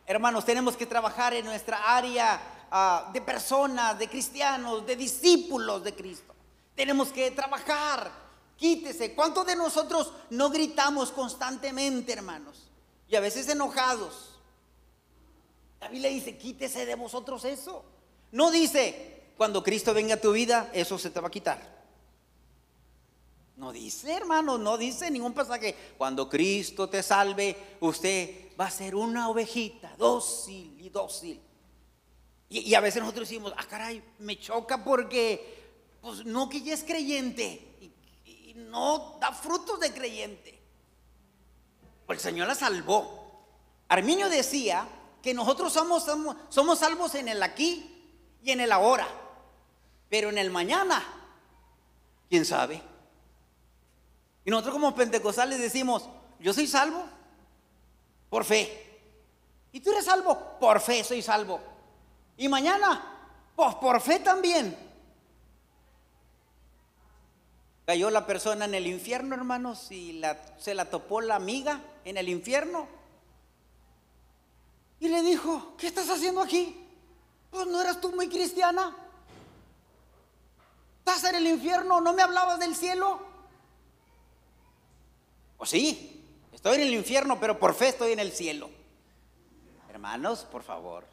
Hermanos, 0.06 0.44
tenemos 0.44 0.76
que 0.76 0.86
trabajar 0.86 1.34
en 1.34 1.44
nuestra 1.44 1.94
área 1.94 2.40
ah, 2.70 3.10
de 3.12 3.20
personas, 3.20 3.98
de 3.98 4.08
cristianos, 4.08 4.86
de 4.86 4.96
discípulos 4.96 5.82
de 5.84 5.94
Cristo. 5.94 6.34
Tenemos 6.74 7.12
que 7.12 7.30
trabajar. 7.30 8.10
Quítese. 8.56 9.14
¿Cuántos 9.14 9.46
de 9.46 9.56
nosotros 9.56 10.12
no 10.30 10.50
gritamos 10.50 11.10
constantemente, 11.10 12.12
hermanos? 12.12 12.70
Y 13.08 13.16
a 13.16 13.20
veces 13.20 13.48
enojados. 13.48 14.38
La 15.80 15.88
Biblia 15.88 16.10
dice, 16.10 16.38
quítese 16.38 16.86
de 16.86 16.94
vosotros 16.94 17.44
eso. 17.44 17.84
No 18.30 18.50
dice, 18.50 19.32
cuando 19.36 19.62
Cristo 19.62 19.92
venga 19.92 20.14
a 20.14 20.20
tu 20.20 20.32
vida, 20.32 20.70
eso 20.72 20.98
se 20.98 21.10
te 21.10 21.20
va 21.20 21.28
a 21.28 21.30
quitar. 21.30 21.81
No 23.62 23.70
dice, 23.70 24.12
hermano, 24.12 24.58
no 24.58 24.76
dice 24.76 25.08
ningún 25.08 25.32
pasaje. 25.32 25.76
Cuando 25.96 26.28
Cristo 26.28 26.88
te 26.88 27.00
salve, 27.00 27.76
usted 27.78 28.56
va 28.60 28.66
a 28.66 28.70
ser 28.72 28.96
una 28.96 29.28
ovejita, 29.28 29.94
dócil 29.96 30.80
y 30.80 30.88
dócil. 30.88 31.40
Y, 32.48 32.74
a 32.74 32.80
veces 32.80 33.00
nosotros 33.00 33.28
decimos, 33.28 33.54
ah, 33.56 33.64
caray, 33.70 34.02
me 34.18 34.36
choca 34.36 34.82
porque, 34.82 35.94
pues 36.00 36.24
no 36.24 36.48
que 36.48 36.60
ya 36.60 36.74
es 36.74 36.82
creyente 36.82 37.92
y, 38.26 38.54
no 38.56 39.18
da 39.20 39.30
frutos 39.30 39.78
de 39.78 39.94
creyente. 39.94 40.60
Pues 42.04 42.18
el 42.18 42.32
Señor 42.32 42.48
la 42.48 42.56
salvó. 42.56 43.46
Arminio 43.86 44.28
decía 44.28 44.88
que 45.22 45.34
nosotros 45.34 45.72
somos, 45.72 46.04
somos, 46.04 46.34
somos 46.48 46.80
salvos 46.80 47.14
en 47.14 47.28
el 47.28 47.40
aquí 47.40 48.10
y 48.42 48.50
en 48.50 48.60
el 48.60 48.72
ahora, 48.72 49.06
pero 50.08 50.30
en 50.30 50.38
el 50.38 50.50
mañana, 50.50 51.00
¿quién 52.28 52.44
sabe? 52.44 52.90
Y 54.44 54.50
nosotros 54.50 54.74
como 54.74 54.94
pentecostales 54.94 55.60
decimos, 55.60 56.08
yo 56.40 56.52
soy 56.52 56.66
salvo 56.66 57.04
por 58.28 58.44
fe. 58.44 59.00
¿Y 59.72 59.80
tú 59.80 59.90
eres 59.92 60.04
salvo? 60.04 60.58
Por 60.58 60.80
fe 60.80 61.04
soy 61.04 61.22
salvo. 61.22 61.60
¿Y 62.36 62.48
mañana? 62.48 63.12
Pues 63.54 63.74
por 63.76 64.00
fe 64.00 64.18
también. 64.18 64.76
Cayó 67.86 68.10
la 68.10 68.26
persona 68.26 68.64
en 68.64 68.74
el 68.74 68.86
infierno, 68.86 69.34
hermanos, 69.34 69.90
y 69.90 70.14
la, 70.14 70.40
se 70.58 70.74
la 70.74 70.86
topó 70.86 71.20
la 71.20 71.36
amiga 71.36 71.80
en 72.04 72.16
el 72.16 72.28
infierno. 72.28 72.88
Y 75.00 75.08
le 75.08 75.22
dijo, 75.22 75.74
¿qué 75.76 75.88
estás 75.88 76.08
haciendo 76.08 76.40
aquí? 76.40 76.78
Pues 77.50 77.66
no 77.66 77.80
eras 77.80 78.00
tú 78.00 78.12
muy 78.12 78.28
cristiana. 78.28 78.96
¿Estás 81.00 81.24
en 81.24 81.34
el 81.34 81.46
infierno? 81.48 82.00
¿No 82.00 82.12
me 82.12 82.22
hablabas 82.22 82.60
del 82.60 82.76
cielo? 82.76 83.31
Pues 85.62 85.70
sí, 85.70 86.20
estoy 86.50 86.74
en 86.74 86.88
el 86.88 86.92
infierno, 86.92 87.38
pero 87.38 87.56
por 87.56 87.72
fe 87.72 87.90
estoy 87.90 88.10
en 88.10 88.18
el 88.18 88.32
cielo. 88.32 88.68
Hermanos, 89.88 90.40
por 90.50 90.64
favor. 90.64 91.04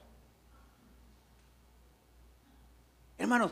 Hermanos, 3.20 3.52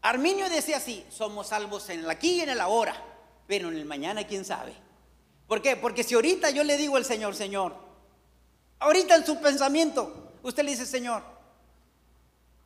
Arminio 0.00 0.48
decía 0.48 0.78
así, 0.78 1.04
somos 1.10 1.48
salvos 1.48 1.90
en 1.90 2.00
el 2.00 2.08
aquí 2.08 2.36
y 2.36 2.40
en 2.40 2.48
el 2.48 2.62
ahora, 2.62 2.96
pero 3.46 3.68
en 3.68 3.76
el 3.76 3.84
mañana 3.84 4.26
quién 4.26 4.46
sabe. 4.46 4.74
¿Por 5.46 5.60
qué? 5.60 5.76
Porque 5.76 6.02
si 6.02 6.14
ahorita 6.14 6.48
yo 6.48 6.64
le 6.64 6.78
digo 6.78 6.96
al 6.96 7.04
Señor, 7.04 7.34
Señor, 7.34 7.76
ahorita 8.78 9.16
en 9.16 9.26
su 9.26 9.38
pensamiento, 9.38 10.32
usted 10.42 10.64
le 10.64 10.70
dice, 10.70 10.86
Señor, 10.86 11.22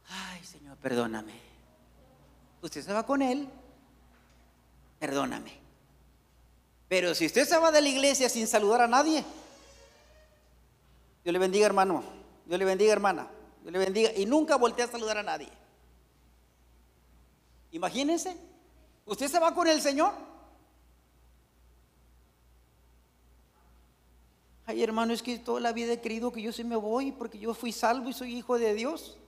ay 0.09 0.45
Señor, 0.45 0.77
perdóname. 0.77 1.33
Usted 2.63 2.81
se 2.81 2.93
va 2.93 3.05
con 3.05 3.23
Él, 3.23 3.49
perdóname. 5.01 5.67
Pero 6.89 7.15
si 7.15 7.27
usted 7.27 7.47
se 7.47 7.59
va 7.59 7.71
de 7.71 7.83
la 7.83 7.89
iglesia 7.89 8.29
sin 8.29 8.47
saludar 8.47 8.81
a 8.81 8.89
nadie, 8.89 9.23
Dios 11.23 11.33
le 11.33 11.39
bendiga 11.39 11.67
hermano, 11.67 12.03
Dios 12.47 12.59
le 12.59 12.65
bendiga 12.65 12.93
hermana, 12.93 13.29
Dios 13.63 13.73
le 13.73 13.79
bendiga 13.79 14.13
y 14.17 14.25
nunca 14.25 14.57
voltea 14.57 14.87
a 14.87 14.89
saludar 14.89 15.19
a 15.19 15.23
nadie. 15.23 15.51
Imagínense, 17.73 18.35
usted 19.05 19.29
se 19.29 19.39
va 19.39 19.55
con 19.55 19.69
el 19.69 19.83
Señor. 19.83 20.15
Ay, 24.65 24.83
hermano, 24.83 25.13
es 25.13 25.23
que 25.23 25.39
toda 25.39 25.61
la 25.61 25.73
vida 25.73 25.93
he 25.93 26.01
creído 26.01 26.33
que 26.33 26.43
yo 26.43 26.53
sí 26.53 26.65
me 26.65 26.77
voy 26.77 27.13
porque 27.13 27.39
yo 27.39 27.53
fui 27.55 27.73
salvo 27.73 28.09
y 28.09 28.15
soy 28.15 28.35
hijo 28.35 28.59
de 28.59 28.73
Dios. 28.75 29.19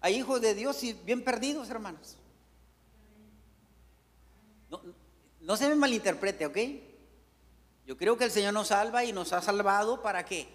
Hay 0.00 0.16
hijos 0.16 0.40
de 0.40 0.54
Dios 0.54 0.82
y 0.82 0.92
bien 0.92 1.22
perdidos, 1.24 1.70
hermanos. 1.70 2.16
No, 4.70 4.80
no 5.40 5.56
se 5.56 5.68
me 5.68 5.76
malinterprete, 5.76 6.46
¿ok? 6.46 6.58
Yo 7.86 7.96
creo 7.96 8.16
que 8.16 8.24
el 8.24 8.32
Señor 8.32 8.52
nos 8.52 8.68
salva 8.68 9.04
y 9.04 9.12
nos 9.12 9.32
ha 9.32 9.40
salvado 9.40 10.02
para 10.02 10.24
qué? 10.24 10.48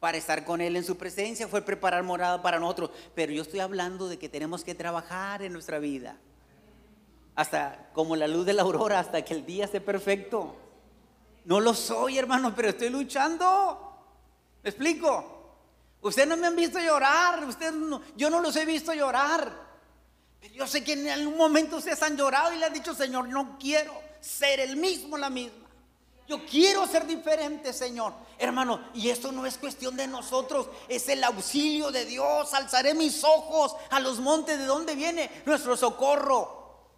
Para 0.00 0.18
estar 0.18 0.44
con 0.44 0.60
Él 0.60 0.74
en 0.76 0.82
su 0.82 0.96
presencia, 0.96 1.46
fue 1.46 1.62
preparar 1.62 2.02
morada 2.02 2.42
para 2.42 2.58
nosotros. 2.58 2.90
Pero 3.14 3.32
yo 3.32 3.42
estoy 3.42 3.60
hablando 3.60 4.08
de 4.08 4.18
que 4.18 4.28
tenemos 4.28 4.64
que 4.64 4.74
trabajar 4.74 5.42
en 5.42 5.52
nuestra 5.52 5.78
vida 5.78 6.18
hasta 7.34 7.88
como 7.94 8.16
la 8.16 8.26
luz 8.26 8.44
de 8.44 8.52
la 8.52 8.62
aurora, 8.62 8.98
hasta 8.98 9.24
que 9.24 9.32
el 9.32 9.46
día 9.46 9.64
esté 9.64 9.80
perfecto. 9.80 10.56
No 11.44 11.60
lo 11.60 11.72
soy, 11.72 12.18
hermano, 12.18 12.52
pero 12.54 12.70
estoy 12.70 12.90
luchando. 12.90 13.96
¿Me 14.62 14.70
explico? 14.70 15.56
Ustedes 16.00 16.28
no 16.28 16.36
me 16.36 16.48
han 16.48 16.56
visto 16.56 16.80
llorar, 16.80 17.44
ustedes 17.44 17.74
yo 18.16 18.28
no 18.28 18.40
los 18.40 18.56
he 18.56 18.66
visto 18.66 18.92
llorar. 18.92 19.52
Pero 20.40 20.52
yo 20.52 20.66
sé 20.66 20.82
que 20.82 20.94
en 20.94 21.08
algún 21.08 21.36
momento 21.36 21.76
ustedes 21.76 22.02
han 22.02 22.16
llorado 22.16 22.52
y 22.52 22.58
le 22.58 22.66
han 22.66 22.72
dicho, 22.72 22.92
Señor, 22.92 23.28
no 23.28 23.56
quiero 23.56 23.94
ser 24.20 24.58
el 24.58 24.76
mismo, 24.76 25.16
la 25.16 25.30
misma. 25.30 25.61
Yo 26.32 26.46
quiero 26.46 26.86
ser 26.86 27.06
diferente, 27.06 27.74
Señor. 27.74 28.14
Hermano, 28.38 28.88
y 28.94 29.10
esto 29.10 29.30
no 29.32 29.44
es 29.44 29.58
cuestión 29.58 29.94
de 29.98 30.06
nosotros, 30.06 30.66
es 30.88 31.06
el 31.10 31.22
auxilio 31.22 31.90
de 31.90 32.06
Dios. 32.06 32.54
Alzaré 32.54 32.94
mis 32.94 33.22
ojos 33.22 33.76
a 33.90 34.00
los 34.00 34.18
montes, 34.18 34.58
¿de 34.58 34.64
dónde 34.64 34.94
viene 34.94 35.30
nuestro 35.44 35.76
socorro? 35.76 36.88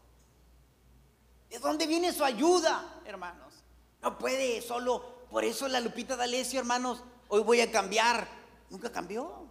¿De 1.50 1.58
dónde 1.58 1.88
viene 1.88 2.12
su 2.12 2.22
ayuda, 2.22 3.00
hermanos? 3.06 3.54
No 4.00 4.16
puede 4.16 4.62
solo, 4.62 5.26
por 5.28 5.42
eso 5.42 5.66
la 5.66 5.80
Lupita 5.80 6.14
D'Alessio, 6.14 6.60
hermanos, 6.60 7.02
hoy 7.26 7.42
voy 7.42 7.60
a 7.60 7.72
cambiar. 7.72 8.28
Nunca 8.70 8.92
cambió. 8.92 9.48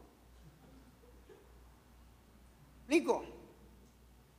¿Explico? 2.78 3.26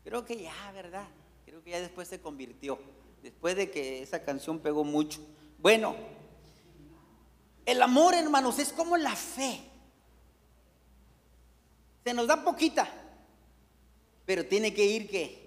Creo 0.05 0.25
que 0.25 0.41
ya, 0.41 0.73
¿verdad? 0.73 1.07
Creo 1.45 1.63
que 1.63 1.73
ya 1.73 1.81
después 1.81 2.09
se 2.09 2.19
convirtió. 2.19 2.79
Después 3.25 3.57
de 3.57 3.71
que 3.71 4.03
esa 4.03 4.23
canción 4.23 4.59
pegó 4.59 4.85
mucho. 4.85 5.19
Bueno, 5.57 5.97
el 7.65 7.81
amor, 7.81 8.13
hermanos, 8.13 8.59
es 8.59 8.71
como 8.71 8.99
la 8.99 9.17
fe. 9.17 9.63
Se 12.05 12.13
nos 12.13 12.27
da 12.27 12.45
poquita, 12.45 12.87
pero 14.27 14.45
tiene 14.45 14.75
que 14.75 14.85
ir 14.85 15.09
que 15.09 15.43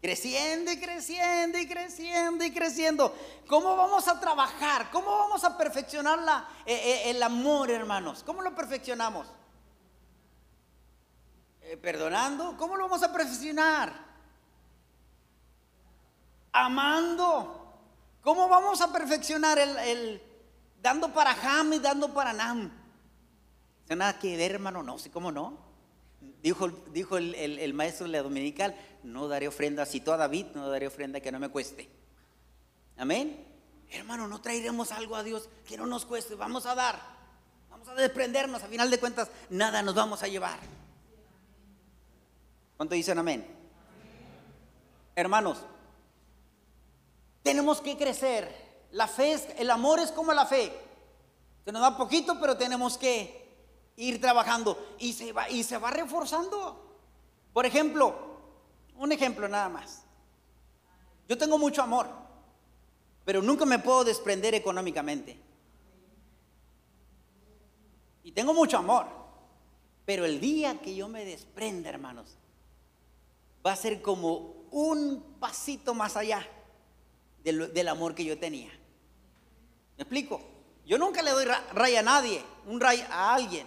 Creciendo 0.00 0.70
y 0.70 0.78
creciendo 0.78 1.58
y 1.58 1.66
creciendo 1.66 2.44
y 2.44 2.52
creciendo. 2.52 3.12
¿Cómo 3.48 3.74
vamos 3.74 4.06
a 4.06 4.20
trabajar? 4.20 4.92
¿Cómo 4.92 5.10
vamos 5.10 5.42
a 5.42 5.58
perfeccionar 5.58 6.20
la, 6.20 6.48
eh, 6.64 6.74
eh, 6.74 7.10
el 7.10 7.20
amor, 7.20 7.72
hermanos? 7.72 8.22
¿Cómo 8.22 8.42
lo 8.42 8.54
perfeccionamos? 8.54 9.26
Eh, 11.62 11.76
perdonando. 11.76 12.56
¿Cómo 12.56 12.76
lo 12.76 12.84
vamos 12.84 13.02
a 13.02 13.12
perfeccionar? 13.12 14.07
Amando. 16.64 17.54
¿Cómo 18.22 18.48
vamos 18.48 18.80
a 18.80 18.92
perfeccionar 18.92 19.58
el, 19.58 19.76
el 19.78 20.22
dando 20.82 21.12
para 21.12 21.32
Ham 21.32 21.72
y 21.74 21.78
dando 21.78 22.12
para 22.12 22.32
Nam? 22.32 22.70
No 23.88 23.96
nada 23.96 24.18
que 24.18 24.36
ver, 24.36 24.52
hermano, 24.52 24.82
no 24.82 24.98
sé 24.98 25.10
cómo 25.10 25.32
no. 25.32 25.68
Dijo, 26.42 26.68
dijo 26.92 27.16
el, 27.16 27.74
maestro 27.74 28.06
de 28.06 28.12
la 28.12 28.22
dominical, 28.22 28.76
no 29.02 29.28
daré 29.28 29.48
ofrenda, 29.48 29.86
citó 29.86 30.12
a 30.12 30.16
David, 30.16 30.46
no 30.54 30.68
daré 30.68 30.86
ofrenda 30.86 31.20
que 31.20 31.32
no 31.32 31.38
me 31.38 31.48
cueste. 31.48 31.88
Amén. 32.96 33.44
Hermano, 33.90 34.28
no 34.28 34.40
traeremos 34.40 34.92
algo 34.92 35.16
a 35.16 35.22
Dios 35.22 35.48
que 35.66 35.76
no 35.76 35.86
nos 35.86 36.04
cueste, 36.04 36.34
vamos 36.34 36.66
a 36.66 36.74
dar, 36.74 37.00
vamos 37.70 37.88
a 37.88 37.94
desprendernos, 37.94 38.62
a 38.62 38.66
final 38.66 38.90
de 38.90 39.00
cuentas, 39.00 39.30
nada 39.48 39.82
nos 39.82 39.94
vamos 39.94 40.22
a 40.22 40.28
llevar. 40.28 40.58
¿Cuánto 42.76 42.94
dicen 42.94 43.18
amén? 43.18 43.46
Hermanos, 45.16 45.64
tenemos 47.48 47.80
que 47.80 47.96
crecer. 47.96 48.86
La 48.92 49.08
fe, 49.08 49.32
es, 49.32 49.48
el 49.56 49.70
amor 49.70 50.00
es 50.00 50.12
como 50.12 50.34
la 50.34 50.44
fe. 50.44 50.70
Se 51.64 51.72
nos 51.72 51.80
da 51.80 51.96
poquito, 51.96 52.38
pero 52.38 52.58
tenemos 52.58 52.98
que 52.98 53.48
ir 53.96 54.20
trabajando 54.20 54.96
y 54.98 55.14
se 55.14 55.32
va, 55.32 55.48
y 55.48 55.64
se 55.64 55.78
va 55.78 55.90
reforzando. 55.90 56.98
Por 57.54 57.64
ejemplo, 57.64 58.14
un 58.96 59.12
ejemplo 59.12 59.48
nada 59.48 59.70
más. 59.70 60.02
Yo 61.26 61.38
tengo 61.38 61.56
mucho 61.56 61.82
amor, 61.82 62.06
pero 63.24 63.40
nunca 63.40 63.64
me 63.64 63.78
puedo 63.78 64.04
desprender 64.04 64.54
económicamente. 64.54 65.40
Y 68.24 68.32
tengo 68.32 68.52
mucho 68.52 68.76
amor, 68.76 69.06
pero 70.04 70.26
el 70.26 70.38
día 70.38 70.82
que 70.82 70.94
yo 70.94 71.08
me 71.08 71.24
desprenda, 71.24 71.88
hermanos, 71.88 72.36
va 73.66 73.72
a 73.72 73.76
ser 73.76 74.02
como 74.02 74.66
un 74.70 75.36
pasito 75.40 75.94
más 75.94 76.14
allá 76.14 76.46
del, 77.44 77.88
amor 77.88 78.14
que 78.14 78.24
yo 78.24 78.38
tenía. 78.38 78.70
¿Me 79.96 80.02
explico? 80.02 80.40
Yo 80.86 80.98
nunca 80.98 81.22
le 81.22 81.30
doy 81.30 81.44
raya 81.72 82.00
a 82.00 82.02
nadie, 82.02 82.42
un 82.66 82.80
raya 82.80 83.06
a 83.10 83.34
alguien 83.34 83.66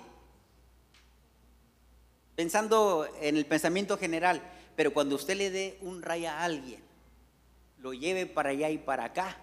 pensando 2.35 3.07
en 3.19 3.37
el 3.37 3.45
pensamiento 3.45 3.97
general, 3.97 4.41
pero 4.75 4.93
cuando 4.93 5.15
usted 5.15 5.35
le 5.35 5.51
dé 5.51 5.77
un 5.81 6.01
raya 6.01 6.39
a 6.39 6.45
alguien, 6.45 6.81
lo 7.77 7.93
lleve 7.93 8.25
para 8.25 8.49
allá 8.49 8.69
y 8.69 8.77
para 8.79 9.05
acá, 9.05 9.37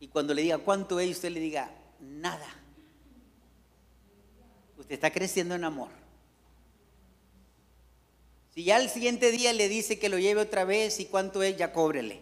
y 0.00 0.08
cuando 0.08 0.34
le 0.34 0.42
diga 0.42 0.58
cuánto 0.58 1.00
es, 1.00 1.10
usted 1.10 1.30
le 1.30 1.40
diga 1.40 1.70
nada. 2.00 2.46
Usted 4.76 4.94
está 4.94 5.10
creciendo 5.10 5.54
en 5.54 5.64
amor. 5.64 5.90
Si 8.58 8.64
ya 8.64 8.78
el 8.78 8.90
siguiente 8.90 9.30
día 9.30 9.52
le 9.52 9.68
dice 9.68 10.00
que 10.00 10.08
lo 10.08 10.18
lleve 10.18 10.40
otra 10.40 10.64
vez 10.64 10.98
y 10.98 11.06
cuánto 11.06 11.44
es, 11.44 11.56
ya 11.56 11.72
cóbrele. 11.72 12.20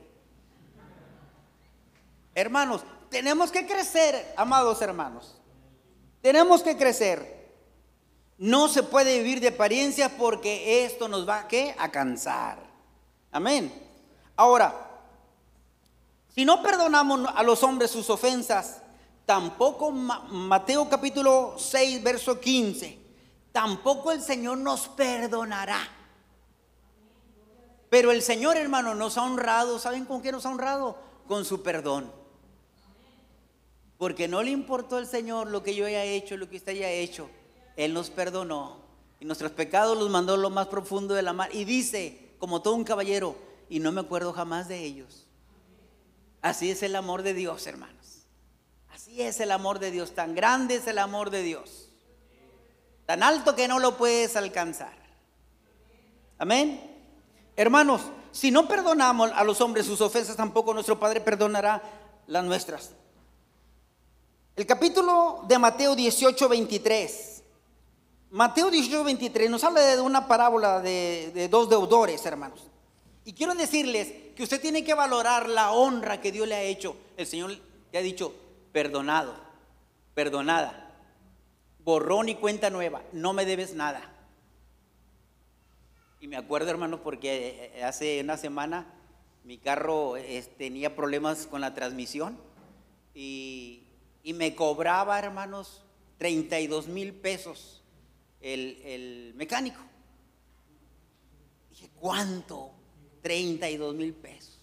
Hermanos, 2.35 2.83
tenemos 3.09 3.51
que 3.51 3.67
crecer, 3.67 4.35
amados 4.37 4.83
hermanos. 4.83 5.39
Tenemos 6.21 6.63
que 6.63 6.77
crecer. 6.77 7.55
No 8.37 8.69
se 8.69 8.83
puede 8.83 9.17
vivir 9.17 9.41
de 9.41 9.49
apariencia 9.49 10.15
porque 10.19 10.85
esto 10.85 11.09
nos 11.09 11.27
va 11.27 11.49
a 11.79 11.91
cansar. 11.91 12.59
Amén. 13.33 13.73
Ahora, 14.37 14.75
si 16.35 16.45
no 16.45 16.63
perdonamos 16.63 17.31
a 17.35 17.43
los 17.45 17.63
hombres 17.63 17.91
sus 17.91 18.11
ofensas, 18.11 18.83
tampoco 19.25 19.91
Mateo 19.91 20.87
capítulo 20.91 21.55
6, 21.57 22.03
verso 22.03 22.39
15, 22.39 22.99
tampoco 23.53 24.13
el 24.13 24.21
Señor 24.21 24.59
nos 24.59 24.87
perdonará. 24.89 25.96
Pero 27.89 28.11
el 28.11 28.23
Señor, 28.23 28.57
hermano, 28.57 28.95
nos 28.95 29.17
ha 29.19 29.23
honrado. 29.23 29.79
¿Saben 29.79 30.05
con 30.05 30.23
qué 30.23 30.33
nos 30.33 30.47
ha 30.47 30.51
honrado? 30.51 30.99
Con 31.29 31.45
su 31.45 31.63
perdón. 31.63 32.13
Porque 33.99 34.29
no 34.29 34.43
le 34.43 34.51
importó 34.51 34.97
al 34.97 35.07
Señor 35.07 35.49
lo 35.49 35.63
que 35.63 35.75
yo 35.75 35.87
haya 35.87 36.05
hecho, 36.05 36.37
lo 36.37 36.49
que 36.49 36.57
usted 36.57 36.73
haya 36.73 36.91
hecho. 36.91 37.31
Él 37.77 37.95
nos 37.95 38.11
perdonó 38.11 38.87
y 39.21 39.25
nuestros 39.25 39.53
pecados 39.53 39.97
los 39.97 40.11
mandó 40.11 40.37
lo 40.37 40.51
más 40.51 40.67
profundo 40.67 41.15
de 41.15 41.23
la 41.23 41.33
mar. 41.33 41.51
Y 41.55 41.65
dice, 41.65 42.35
como 42.39 42.61
todo 42.63 42.75
un 42.75 42.85
caballero, 42.85 43.37
y 43.69 43.81
no 43.81 43.93
me 43.93 44.01
acuerdo 44.01 44.33
jamás 44.33 44.69
de 44.69 44.83
ellos. 44.85 45.27
Así 46.43 46.71
es 46.71 46.83
el 46.83 46.95
amor 46.95 47.23
de 47.23 47.35
Dios, 47.35 47.67
hermanos. 47.67 48.27
Así 48.91 49.23
es 49.23 49.41
el 49.41 49.51
amor 49.51 49.79
de 49.79 49.91
Dios. 49.91 50.15
Tan 50.15 50.35
grande 50.35 50.77
es 50.77 50.87
el 50.87 50.99
amor 50.99 51.31
de 51.31 51.43
Dios. 51.43 51.89
Tan 53.07 53.23
alto 53.23 53.55
que 53.57 53.69
no 53.69 53.79
lo 53.79 53.97
puedes 53.97 54.37
alcanzar. 54.37 54.97
Amén. 56.39 56.96
Hermanos, 57.57 58.03
si 58.33 58.51
no 58.51 58.69
perdonamos 58.69 59.33
a 59.35 59.43
los 59.43 59.63
hombres 59.63 59.87
sus 59.87 60.03
ofensas, 60.03 60.37
tampoco 60.37 60.75
nuestro 60.75 61.01
Padre 61.01 61.23
perdonará 61.23 61.83
las 62.27 62.45
nuestras. 62.45 62.93
El 64.55 64.67
capítulo 64.67 65.43
de 65.49 65.59
Mateo 65.59 65.97
18, 65.97 66.49
23. 66.49 67.43
Mateo 68.31 68.71
18, 68.71 69.05
23 69.05 69.51
nos 69.51 69.65
habla 69.65 69.81
de 69.81 70.01
una 70.03 70.29
parábola 70.29 70.81
de, 70.81 71.49
dos 71.51 71.71
deudores, 71.71 72.27
hermanos. 72.27 72.69
Y 73.25 73.33
quiero 73.33 73.55
decirles 73.55 74.13
que 74.35 74.43
usted 74.43 74.61
tiene 74.61 74.85
que 74.85 74.93
valorar 74.93 75.49
la 75.49 75.73
honra 75.73 76.21
que 76.21 76.33
Dios 76.33 76.47
le 76.47 76.57
ha 76.57 76.63
hecho. 76.63 76.95
El 77.17 77.27
Señor 77.27 77.57
le 77.93 77.99
ha 77.99 78.03
dicho, 78.03 78.35
perdonado, 78.73 79.35
perdonada, 80.15 80.95
borrón 81.83 82.29
y 82.29 82.35
cuenta 82.35 82.69
nueva, 82.69 83.03
no 83.13 83.33
me 83.33 83.47
debes 83.47 83.75
nada. 83.75 84.16
Y 86.21 86.29
me 86.29 86.37
acuerdo, 86.37 86.71
hermano, 86.71 87.03
porque 87.03 87.73
eh, 87.75 87.85
hace 87.85 88.21
una 88.21 88.37
semana 88.37 88.93
mi 89.45 89.59
carro 89.59 90.15
tenía 90.59 90.97
problemas 90.97 91.47
con 91.47 91.61
la 91.61 91.73
transmisión 91.73 92.37
y, 93.15 93.83
me 94.35 94.57
cobraba, 94.57 95.19
hermanos, 95.19 95.85
32 96.19 96.89
mil 96.89 97.15
pesos 97.15 97.85
el, 98.41 98.83
el 98.85 99.35
mecánico. 99.37 99.81
Dije, 101.71 101.91
¿cuánto? 101.95 102.73
32 103.23 103.95
mil 103.95 104.13
pesos. 104.15 104.59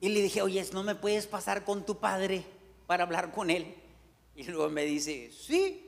Y 0.00 0.08
le 0.08 0.22
dije, 0.22 0.40
oye, 0.40 0.64
¿no 0.72 0.82
me 0.82 0.94
puedes 0.94 1.26
pasar 1.26 1.64
con 1.64 1.84
tu 1.84 1.98
padre 1.98 2.44
para 2.86 3.04
hablar 3.04 3.32
con 3.32 3.50
él? 3.50 3.74
Y 4.34 4.44
luego 4.44 4.70
me 4.70 4.84
dice, 4.84 5.30
sí, 5.30 5.86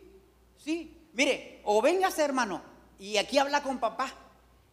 sí, 0.59 1.09
mire, 1.15 1.63
o 1.65 1.81
vengas 1.81 2.19
hermano, 2.19 2.63
y 3.07 3.19
aquí 3.19 3.39
habla 3.39 3.63
con 3.63 3.79
papá. 3.79 4.13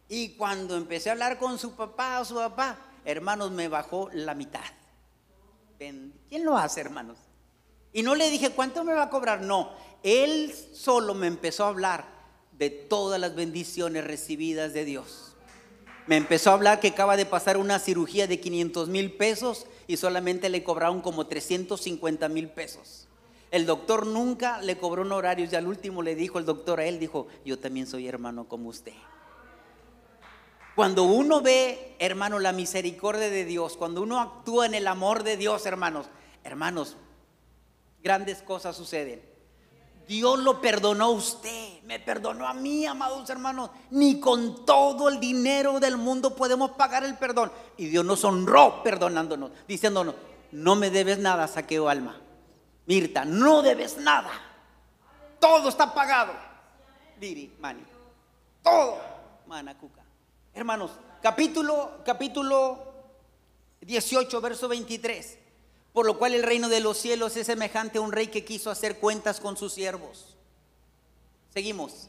Y 0.08 0.30
cuando 0.30 0.76
empecé 0.76 1.08
a 1.08 1.12
hablar 1.12 1.38
con 1.38 1.58
su 1.58 1.72
papá 1.72 2.20
o 2.20 2.24
su 2.24 2.34
papá, 2.34 2.78
hermanos, 3.04 3.50
me 3.50 3.68
bajó 3.68 4.10
la 4.12 4.34
mitad. 4.34 4.60
¿Quién 5.78 6.44
lo 6.44 6.56
hace, 6.56 6.80
hermanos? 6.80 7.18
Y 7.92 8.02
no 8.02 8.14
le 8.14 8.30
dije, 8.30 8.50
¿cuánto 8.50 8.84
me 8.84 8.92
va 8.92 9.04
a 9.04 9.10
cobrar? 9.10 9.40
No, 9.40 9.70
él 10.02 10.54
solo 10.72 11.14
me 11.14 11.26
empezó 11.26 11.64
a 11.64 11.68
hablar 11.68 12.04
de 12.52 12.70
todas 12.70 13.20
las 13.20 13.34
bendiciones 13.34 14.04
recibidas 14.04 14.72
de 14.72 14.84
Dios 14.84 15.30
me 16.10 16.16
empezó 16.16 16.50
a 16.50 16.54
hablar 16.54 16.80
que 16.80 16.88
acaba 16.88 17.16
de 17.16 17.24
pasar 17.24 17.56
una 17.56 17.78
cirugía 17.78 18.26
de 18.26 18.40
500 18.40 18.88
mil 18.88 19.12
pesos 19.12 19.66
y 19.86 19.96
solamente 19.96 20.48
le 20.48 20.64
cobraron 20.64 21.02
como 21.02 21.28
350 21.28 22.28
mil 22.28 22.48
pesos. 22.48 23.06
El 23.50 23.66
doctor 23.66 24.06
nunca 24.06 24.60
le 24.60 24.78
cobró 24.78 25.02
un 25.02 25.12
horario 25.12 25.48
y 25.50 25.54
al 25.56 25.66
último 25.66 26.02
le 26.02 26.14
dijo 26.14 26.38
el 26.38 26.44
doctor 26.44 26.80
a 26.80 26.84
él, 26.84 27.00
dijo, 27.00 27.26
yo 27.44 27.58
también 27.58 27.86
soy 27.86 28.06
hermano 28.06 28.44
como 28.44 28.68
usted. 28.68 28.92
Cuando 30.76 31.02
uno 31.02 31.40
ve, 31.40 31.96
hermano, 31.98 32.38
la 32.38 32.52
misericordia 32.52 33.28
de 33.28 33.44
Dios, 33.44 33.76
cuando 33.76 34.02
uno 34.02 34.20
actúa 34.20 34.66
en 34.66 34.74
el 34.74 34.86
amor 34.86 35.24
de 35.24 35.36
Dios, 35.36 35.66
hermanos, 35.66 36.06
hermanos, 36.44 36.96
grandes 38.02 38.40
cosas 38.42 38.76
suceden. 38.76 39.20
Dios 40.06 40.38
lo 40.40 40.60
perdonó 40.60 41.04
a 41.04 41.10
usted, 41.10 41.82
me 41.84 42.00
perdonó 42.00 42.46
a 42.46 42.54
mí, 42.54 42.86
amados 42.86 43.28
hermanos. 43.30 43.70
Ni 43.90 44.18
con 44.20 44.64
todo 44.64 45.08
el 45.08 45.20
dinero 45.20 45.78
del 45.80 45.96
mundo 45.96 46.34
podemos 46.34 46.72
pagar 46.72 47.04
el 47.04 47.16
perdón. 47.16 47.52
Y 47.76 47.86
Dios 47.86 48.04
nos 48.04 48.24
honró 48.24 48.82
perdonándonos, 48.82 49.50
diciéndonos, 49.68 50.14
no 50.50 50.76
me 50.76 50.90
debes 50.90 51.18
nada, 51.18 51.46
saqueo 51.46 51.88
alma. 51.88 52.20
Mirta, 52.90 53.24
no 53.24 53.62
debes 53.62 53.98
nada. 53.98 54.32
Todo 55.38 55.68
está 55.68 55.94
pagado. 55.94 56.32
Diri, 57.20 57.54
mani. 57.60 57.84
Todo. 58.64 58.98
Manacuca. 59.46 60.02
Hermanos, 60.52 60.90
capítulo, 61.22 62.00
capítulo 62.04 62.92
18, 63.82 64.40
verso 64.40 64.66
23. 64.66 65.38
Por 65.92 66.04
lo 66.04 66.18
cual 66.18 66.34
el 66.34 66.42
reino 66.42 66.68
de 66.68 66.80
los 66.80 66.98
cielos 66.98 67.36
es 67.36 67.46
semejante 67.46 67.98
a 67.98 68.00
un 68.00 68.10
rey 68.10 68.26
que 68.26 68.44
quiso 68.44 68.72
hacer 68.72 68.98
cuentas 68.98 69.38
con 69.38 69.56
sus 69.56 69.72
siervos. 69.72 70.36
Seguimos. 71.54 72.08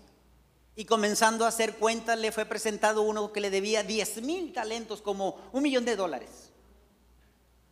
Y 0.76 0.86
comenzando 0.86 1.46
a 1.46 1.50
hacer 1.50 1.76
cuentas, 1.76 2.18
le 2.18 2.32
fue 2.32 2.46
presentado 2.46 3.04
uno 3.04 3.32
que 3.32 3.40
le 3.40 3.52
debía 3.52 3.84
10 3.84 4.24
mil 4.24 4.52
talentos, 4.52 5.04
como 5.04 5.48
un 5.52 5.62
millón 5.62 5.86
de 5.86 5.96
dólares. 5.96 6.51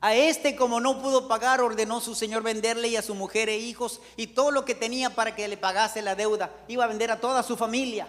A 0.01 0.15
este, 0.15 0.55
como 0.55 0.79
no 0.79 1.01
pudo 1.01 1.27
pagar, 1.27 1.61
ordenó 1.61 1.99
su 1.99 2.15
señor 2.15 2.41
venderle 2.41 2.87
y 2.87 2.95
a 2.95 3.01
su 3.01 3.15
mujer 3.15 3.49
e 3.49 3.57
hijos 3.57 3.99
y 4.15 4.27
todo 4.27 4.51
lo 4.51 4.63
que 4.63 4.73
tenía 4.73 5.13
para 5.13 5.35
que 5.35 5.47
le 5.47 5.57
pagase 5.57 6.01
la 6.01 6.15
deuda. 6.15 6.55
Iba 6.69 6.85
a 6.85 6.87
vender 6.87 7.11
a 7.11 7.19
toda 7.19 7.43
su 7.43 7.57
familia. 7.57 8.07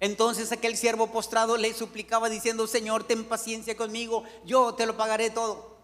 Entonces 0.00 0.52
aquel 0.52 0.76
siervo 0.76 1.08
postrado 1.08 1.56
le 1.56 1.72
suplicaba 1.74 2.30
diciendo, 2.30 2.66
Señor, 2.66 3.04
ten 3.04 3.24
paciencia 3.24 3.76
conmigo, 3.76 4.24
yo 4.44 4.74
te 4.74 4.86
lo 4.86 4.96
pagaré 4.96 5.30
todo. 5.30 5.78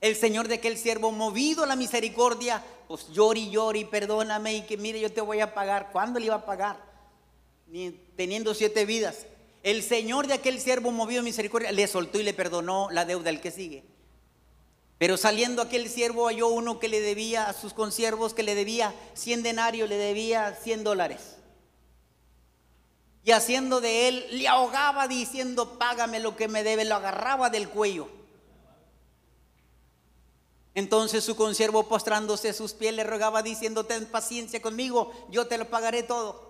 El 0.00 0.14
Señor 0.14 0.46
de 0.46 0.56
aquel 0.56 0.78
siervo, 0.78 1.10
movido 1.10 1.64
a 1.64 1.66
la 1.66 1.74
misericordia, 1.74 2.64
pues 2.86 3.08
llori, 3.10 3.50
llori, 3.50 3.84
perdóname 3.84 4.54
y 4.54 4.62
que 4.62 4.76
mire, 4.76 5.00
yo 5.00 5.12
te 5.12 5.20
voy 5.20 5.40
a 5.40 5.54
pagar. 5.54 5.90
¿Cuándo 5.90 6.20
le 6.20 6.26
iba 6.26 6.36
a 6.36 6.46
pagar? 6.46 6.80
Ni 7.66 7.90
teniendo 8.16 8.54
siete 8.54 8.86
vidas. 8.86 9.26
El 9.62 9.82
Señor 9.82 10.26
de 10.26 10.34
aquel 10.34 10.60
siervo, 10.60 10.90
movido 10.90 11.20
a 11.20 11.24
misericordia, 11.24 11.72
le 11.72 11.86
soltó 11.86 12.18
y 12.18 12.22
le 12.22 12.34
perdonó 12.34 12.88
la 12.90 13.04
deuda 13.04 13.30
al 13.30 13.40
que 13.40 13.50
sigue. 13.50 13.84
Pero 14.98 15.16
saliendo 15.16 15.62
aquel 15.62 15.88
siervo 15.88 16.26
halló 16.26 16.48
uno 16.48 16.80
que 16.80 16.88
le 16.88 17.00
debía 17.00 17.48
a 17.48 17.52
sus 17.52 17.72
consiervos, 17.72 18.34
que 18.34 18.42
le 18.42 18.54
debía 18.54 18.94
100 19.14 19.42
denarios, 19.42 19.88
le 19.88 19.96
debía 19.96 20.58
100 20.62 20.84
dólares. 20.84 21.36
Y 23.24 23.30
haciendo 23.32 23.80
de 23.80 24.08
él, 24.08 24.26
le 24.30 24.48
ahogaba 24.48 25.06
diciendo, 25.06 25.78
págame 25.78 26.18
lo 26.18 26.34
que 26.34 26.48
me 26.48 26.64
debe, 26.64 26.84
lo 26.84 26.96
agarraba 26.96 27.50
del 27.50 27.68
cuello. 27.68 28.08
Entonces 30.74 31.24
su 31.24 31.36
consiervo 31.36 31.88
postrándose 31.88 32.48
a 32.50 32.54
sus 32.54 32.72
pies 32.72 32.94
le 32.94 33.04
rogaba 33.04 33.42
diciendo, 33.42 33.84
ten 33.84 34.06
paciencia 34.06 34.62
conmigo, 34.62 35.12
yo 35.30 35.46
te 35.46 35.58
lo 35.58 35.68
pagaré 35.68 36.02
todo. 36.02 36.47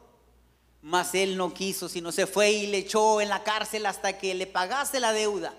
Mas 0.89 1.15
él 1.15 1.37
no 1.37 1.53
quiso, 1.53 1.87
sino 1.87 2.13
se 2.13 2.27
fue 2.27 2.51
y 2.51 2.67
le 2.67 2.79
echó 2.79 3.21
en 3.21 3.29
la 3.29 3.45
cárcel 3.45 3.85
hasta 3.85 4.17
que 4.17 4.35
le 4.35 4.47
pagase 4.47 5.01
la 5.01 5.13
deuda. 5.13 5.55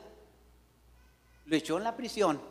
Lo 1.45 1.55
echó 1.55 1.77
en 1.77 1.83
la 1.83 1.95
prisión. 1.95 2.41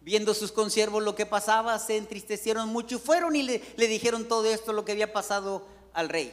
Viendo 0.00 0.32
sus 0.32 0.52
consiervos 0.52 1.02
lo 1.02 1.16
que 1.16 1.26
pasaba, 1.26 1.76
se 1.80 1.96
entristecieron 1.96 2.68
mucho 2.68 2.94
y 2.94 2.98
fueron 3.00 3.34
y 3.34 3.42
le, 3.42 3.58
dijeron 3.76 4.28
todo 4.28 4.44
esto, 4.44 4.72
lo 4.72 4.84
que 4.84 4.92
había 4.92 5.12
pasado 5.12 5.66
al 5.92 6.08
rey. 6.08 6.32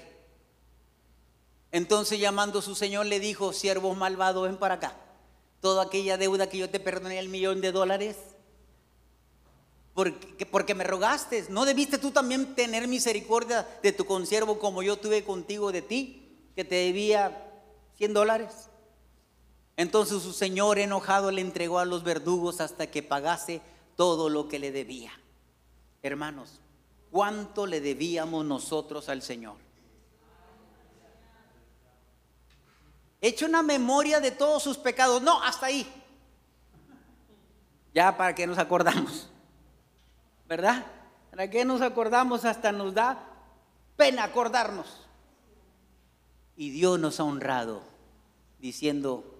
Entonces 1.71 2.19
llamando 2.19 2.59
a 2.59 2.61
su 2.61 2.75
señor 2.75 3.07
le 3.07 3.19
dijo, 3.19 3.51
siervo 3.51 3.95
malvado, 3.95 4.43
ven 4.43 4.57
para 4.57 4.75
acá. 4.75 4.95
Toda 5.61 5.85
aquella 5.85 6.15
deuda 6.17 6.47
que 6.47 6.59
yo 6.59 6.69
te 6.69 6.79
perdoné, 6.79 7.17
el 7.17 7.29
millón 7.29 7.59
de 7.59 7.71
dólares, 7.71 8.17
porque, 9.97 10.75
me 10.75 10.83
rogaste. 10.83 11.47
¿No 11.49 11.65
debiste 11.65 11.97
tú 11.97 12.11
también 12.11 12.53
tener 12.53 12.87
misericordia 12.87 13.67
de 13.81 13.91
tu 13.91 14.05
consiervo 14.05 14.59
como 14.59 14.83
yo 14.83 14.97
tuve 14.97 15.23
contigo 15.23 15.71
de 15.71 15.81
ti, 15.81 16.51
que 16.55 16.63
te 16.63 16.75
debía 16.75 17.51
100 17.95 18.13
dólares? 18.13 18.69
Entonces 19.75 20.21
su 20.21 20.33
señor 20.33 20.77
enojado 20.77 21.31
le 21.31 21.41
entregó 21.41 21.79
a 21.79 21.85
los 21.85 22.03
verdugos 22.03 22.61
hasta 22.61 22.85
que 22.85 23.01
pagase 23.01 23.59
todo 23.95 24.29
lo 24.29 24.47
que 24.47 24.59
le 24.59 24.71
debía. 24.71 25.11
Hermanos, 26.03 26.59
¿cuánto 27.09 27.65
le 27.65 27.81
debíamos 27.81 28.45
nosotros 28.45 29.09
al 29.09 29.23
Señor? 29.23 29.55
He 33.19 33.43
una 33.43 33.63
memoria 33.63 34.19
de 34.19 34.29
todos 34.29 34.61
sus 34.61 34.77
pecados. 34.77 35.23
No, 35.23 35.41
hasta 35.41 35.65
ahí. 35.65 35.91
Ya 37.95 38.15
para 38.15 38.35
que 38.35 38.45
nos 38.45 38.59
acordamos. 38.59 39.31
¿Verdad? 40.47 40.85
¿Para 41.29 41.49
qué 41.49 41.65
nos 41.65 41.81
acordamos? 41.81 42.45
Hasta 42.45 42.71
nos 42.71 42.93
da 42.93 43.23
pena 43.95 44.23
acordarnos. 44.23 45.07
Y 46.55 46.71
Dios 46.71 46.99
nos 46.99 47.19
ha 47.19 47.23
honrado 47.23 47.83
diciendo, 48.59 49.39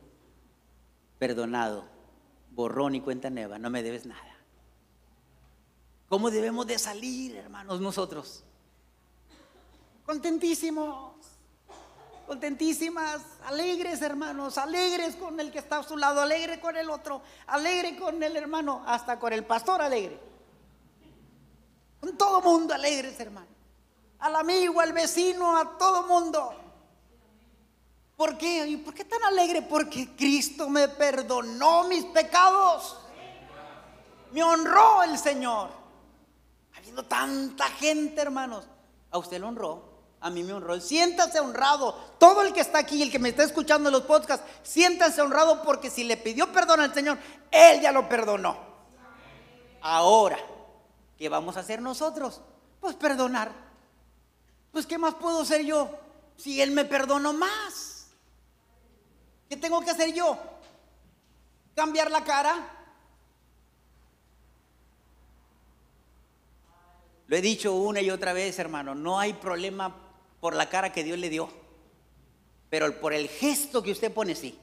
perdonado, 1.17 1.85
borrón 2.51 2.95
y 2.95 3.01
cuenta 3.01 3.29
nueva, 3.29 3.57
no 3.57 3.69
me 3.69 3.81
debes 3.81 4.05
nada. 4.05 4.35
¿Cómo 6.09 6.29
debemos 6.29 6.67
de 6.67 6.77
salir, 6.77 7.35
hermanos, 7.35 7.81
nosotros? 7.81 8.43
Contentísimos, 10.05 11.15
contentísimas, 12.27 13.21
alegres, 13.45 14.01
hermanos, 14.01 14.57
alegres 14.57 15.15
con 15.15 15.39
el 15.39 15.51
que 15.51 15.59
está 15.59 15.79
a 15.79 15.83
su 15.83 15.97
lado, 15.97 16.21
alegre 16.21 16.61
con 16.61 16.77
el 16.77 16.89
otro, 16.89 17.21
alegre 17.47 17.97
con 17.97 18.21
el 18.21 18.37
hermano, 18.37 18.83
hasta 18.85 19.19
con 19.19 19.33
el 19.33 19.43
pastor 19.43 19.81
alegre. 19.81 20.17
Todo 22.15 22.41
mundo 22.41 22.73
alegres, 22.73 23.19
hermano. 23.19 23.47
Al 24.19 24.35
amigo, 24.35 24.79
al 24.79 24.93
vecino, 24.93 25.57
a 25.57 25.77
todo 25.77 26.03
mundo. 26.03 26.53
¿Por 28.15 28.37
qué? 28.37 28.65
¿Y 28.67 28.77
por 28.77 28.93
qué 28.93 29.05
tan 29.05 29.23
alegre? 29.23 29.61
Porque 29.61 30.15
Cristo 30.15 30.69
me 30.69 30.87
perdonó 30.87 31.83
mis 31.83 32.03
pecados. 32.05 32.97
Me 34.31 34.43
honró 34.43 35.03
el 35.03 35.17
Señor. 35.17 35.69
Habiendo 36.75 37.03
tanta 37.03 37.65
gente, 37.65 38.21
hermanos. 38.21 38.65
A 39.11 39.19
usted 39.19 39.39
lo 39.39 39.49
honró. 39.49 39.97
A 40.19 40.31
mí 40.31 40.43
me 40.43 40.53
honró. 40.53 40.79
Siéntase 40.79 41.39
honrado. 41.39 41.93
Todo 42.17 42.41
el 42.41 42.53
que 42.53 42.61
está 42.61 42.79
aquí, 42.79 43.03
el 43.03 43.11
que 43.11 43.19
me 43.19 43.29
está 43.29 43.43
escuchando 43.43 43.89
en 43.89 43.93
los 43.93 44.03
podcasts, 44.03 44.45
siéntase 44.63 45.21
honrado 45.21 45.61
porque 45.61 45.91
si 45.91 46.03
le 46.03 46.17
pidió 46.17 46.51
perdón 46.51 46.79
al 46.79 46.93
Señor, 46.93 47.19
Él 47.51 47.81
ya 47.81 47.91
lo 47.91 48.09
perdonó. 48.09 48.57
Ahora 49.81 50.39
¿Qué 51.17 51.30
vamos 51.30 51.58
a 51.58 51.62
hacer 51.62 51.82
nosotros? 51.82 52.41
Pues 52.80 52.95
perdonar. 52.95 53.51
Pues 54.71 54.86
¿qué 54.86 54.97
más 54.97 55.15
puedo 55.15 55.41
hacer 55.41 55.65
yo 55.65 55.89
si 56.36 56.62
Él 56.62 56.71
me 56.71 56.86
perdonó 56.86 57.34
más? 57.34 58.10
¿Qué 59.49 59.58
tengo 59.58 59.82
que 59.82 59.89
hacer 59.89 60.13
yo? 60.13 60.38
¿Cambiar 61.75 62.12
la 62.12 62.23
cara? 62.23 62.73
Lo 67.27 67.36
he 67.36 67.41
dicho 67.41 67.73
una 67.75 68.01
y 68.01 68.10
otra 68.10 68.34
vez, 68.34 68.58
hermano, 68.60 68.95
no 68.95 69.19
hay 69.19 69.34
problema 69.34 69.95
por 70.39 70.56
la 70.56 70.69
cara 70.69 70.93
que 70.93 71.03
Dios 71.03 71.17
le 71.17 71.30
dio, 71.30 71.49
pero 72.69 72.99
por 73.01 73.13
el 73.13 73.27
gesto 73.27 73.84
que 73.84 73.91
usted 73.91 74.13
pone, 74.13 74.34
sí. 74.36 74.58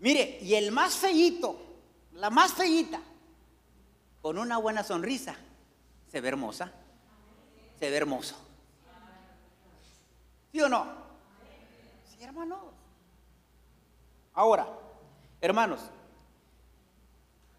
Mire, 0.00 0.38
y 0.42 0.54
el 0.54 0.72
más 0.72 0.96
feíto, 0.96 1.56
la 2.14 2.30
más 2.30 2.54
feíta, 2.54 3.00
con 4.22 4.38
una 4.38 4.56
buena 4.56 4.84
sonrisa, 4.84 5.34
se 6.10 6.20
ve 6.20 6.28
hermosa, 6.28 6.72
se 7.78 7.90
ve 7.90 7.96
hermoso. 7.96 8.36
¿Sí 10.52 10.60
o 10.60 10.68
no? 10.68 10.86
Sí, 12.08 12.22
hermanos. 12.22 12.60
Ahora, 14.32 14.68
hermanos, 15.40 15.80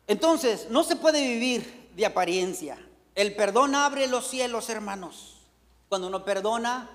entonces 0.08 0.68
no 0.70 0.84
se 0.84 0.96
puede 0.96 1.22
vivir 1.22 1.92
de 1.96 2.06
apariencia. 2.06 2.78
El 3.16 3.36
perdón 3.36 3.76
abre 3.76 4.08
los 4.08 4.28
cielos, 4.28 4.70
hermanos. 4.70 5.42
Cuando 5.90 6.08
uno 6.08 6.24
perdona, 6.26 6.90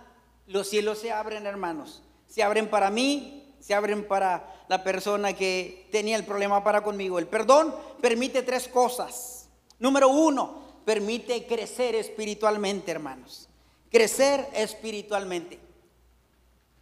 los 0.46 0.68
cielos 0.68 0.98
se 0.98 1.12
abren, 1.12 1.46
hermanos. 1.46 2.02
Se 2.26 2.42
abren 2.42 2.68
para 2.68 2.90
mí, 2.90 3.54
se 3.60 3.74
abren 3.74 4.06
para 4.06 4.64
la 4.68 4.82
persona 4.82 5.34
que 5.34 5.88
tenía 5.92 6.16
el 6.16 6.24
problema 6.24 6.64
para 6.64 6.82
conmigo. 6.82 7.18
El 7.18 7.26
perdón 7.26 7.74
permite 8.00 8.42
tres 8.42 8.66
cosas. 8.66 9.37
Número 9.78 10.08
uno, 10.08 10.82
permite 10.84 11.46
crecer 11.46 11.94
espiritualmente, 11.94 12.90
hermanos. 12.90 13.48
Crecer 13.90 14.48
espiritualmente. 14.54 15.58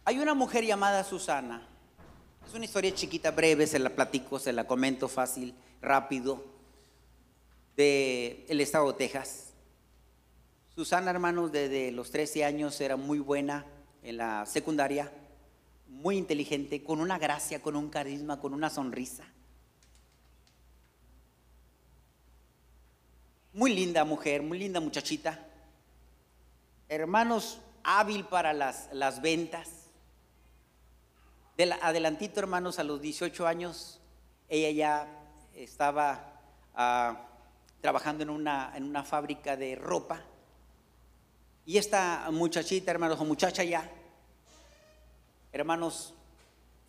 Hay 0.03 0.19
una 0.19 0.33
mujer 0.33 0.65
llamada 0.65 1.03
Susana. 1.03 1.67
Es 2.47 2.53
una 2.53 2.65
historia 2.65 2.93
chiquita, 2.93 3.31
breve, 3.31 3.67
se 3.67 3.77
la 3.77 3.89
platico, 3.89 4.39
se 4.39 4.53
la 4.53 4.65
comento 4.65 5.07
fácil, 5.07 5.53
rápido, 5.81 6.43
de 7.75 8.45
el 8.47 8.61
estado 8.61 8.91
de 8.91 8.97
Texas. 8.97 9.53
Susana, 10.73 11.11
hermanos, 11.11 11.51
desde 11.51 11.91
los 11.91 12.09
13 12.09 12.45
años 12.45 12.79
era 12.81 12.95
muy 12.95 13.19
buena 13.19 13.65
en 14.01 14.17
la 14.17 14.45
secundaria, 14.45 15.11
muy 15.87 16.17
inteligente, 16.17 16.83
con 16.83 17.01
una 17.01 17.19
gracia, 17.19 17.61
con 17.61 17.75
un 17.75 17.89
carisma, 17.89 18.39
con 18.39 18.53
una 18.53 18.69
sonrisa. 18.69 19.25
Muy 23.57 23.73
linda 23.73 24.05
mujer, 24.05 24.43
muy 24.43 24.59
linda 24.59 24.79
muchachita. 24.79 25.43
Hermanos, 26.87 27.57
hábil 27.83 28.23
para 28.25 28.53
las, 28.53 28.87
las 28.91 29.19
ventas 29.19 29.77
adelantito, 31.81 32.39
hermanos, 32.39 32.77
a 32.77 32.83
los 32.83 33.01
18 33.01 33.47
años, 33.47 33.99
ella 34.47 34.69
ya 34.69 35.07
estaba 35.55 36.39
ah, 36.75 37.25
trabajando 37.81 38.21
en 38.21 38.29
una, 38.29 38.73
en 38.75 38.83
una 38.83 39.03
fábrica 39.03 39.57
de 39.57 39.75
ropa. 39.75 40.21
Y 41.65 41.79
esta 41.79 42.29
muchachita, 42.31 42.91
hermanos, 42.91 43.19
o 43.19 43.25
muchacha 43.25 43.63
ya, 43.63 43.89
hermanos, 45.51 46.13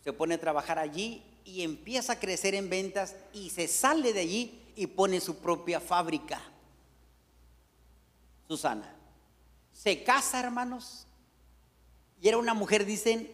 se 0.03 0.13
pone 0.13 0.35
a 0.35 0.39
trabajar 0.39 0.77
allí 0.77 1.23
y 1.45 1.63
empieza 1.63 2.13
a 2.13 2.19
crecer 2.19 2.53
en 2.53 2.69
ventas 2.69 3.15
y 3.33 3.49
se 3.49 3.67
sale 3.67 4.13
de 4.13 4.19
allí 4.19 4.71
y 4.75 4.85
pone 4.85 5.19
su 5.19 5.37
propia 5.37 5.79
fábrica. 5.79 6.39
Susana. 8.49 8.91
Se 9.71 10.03
casa, 10.03 10.39
hermanos. 10.39 11.05
Y 12.19 12.27
era 12.27 12.39
una 12.39 12.55
mujer, 12.55 12.83
dicen, 12.83 13.31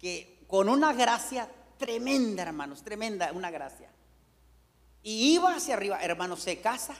que 0.00 0.44
con 0.48 0.68
una 0.68 0.92
gracia 0.92 1.48
tremenda, 1.78 2.42
hermanos, 2.42 2.82
tremenda, 2.82 3.30
una 3.32 3.52
gracia. 3.52 3.88
Y 5.04 5.34
iba 5.34 5.54
hacia 5.54 5.74
arriba, 5.74 6.00
hermanos, 6.02 6.40
se 6.40 6.60
casa. 6.60 6.96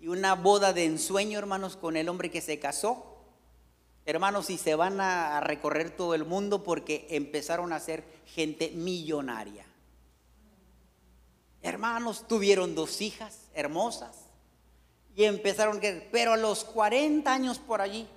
Y 0.00 0.08
una 0.08 0.34
boda 0.34 0.72
de 0.72 0.86
ensueño, 0.86 1.38
hermanos, 1.38 1.76
con 1.76 1.96
el 1.96 2.08
hombre 2.08 2.32
que 2.32 2.40
se 2.40 2.58
casó. 2.58 3.06
Hermanos, 4.04 4.50
y 4.50 4.58
se 4.58 4.74
van 4.74 5.00
a 5.00 5.40
recorrer 5.40 5.90
todo 5.96 6.14
el 6.14 6.24
mundo 6.24 6.64
porque 6.64 7.06
empezaron 7.10 7.72
a 7.72 7.78
ser 7.78 8.02
gente 8.26 8.72
millonaria. 8.72 9.66
Hermanos, 11.62 12.26
tuvieron 12.26 12.74
dos 12.74 13.00
hijas 13.00 13.50
hermosas 13.54 14.29
y 15.14 15.24
empezaron 15.24 15.78
a 15.78 16.02
pero 16.10 16.34
a 16.34 16.36
los 16.36 16.64
40 16.64 17.32
años 17.32 17.58
por 17.58 17.80
allí, 17.80 18.08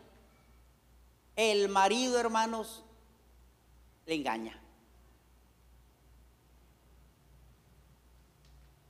el 1.35 1.69
marido, 1.69 2.19
hermanos, 2.19 2.83
le 4.05 4.15
engaña. 4.15 4.59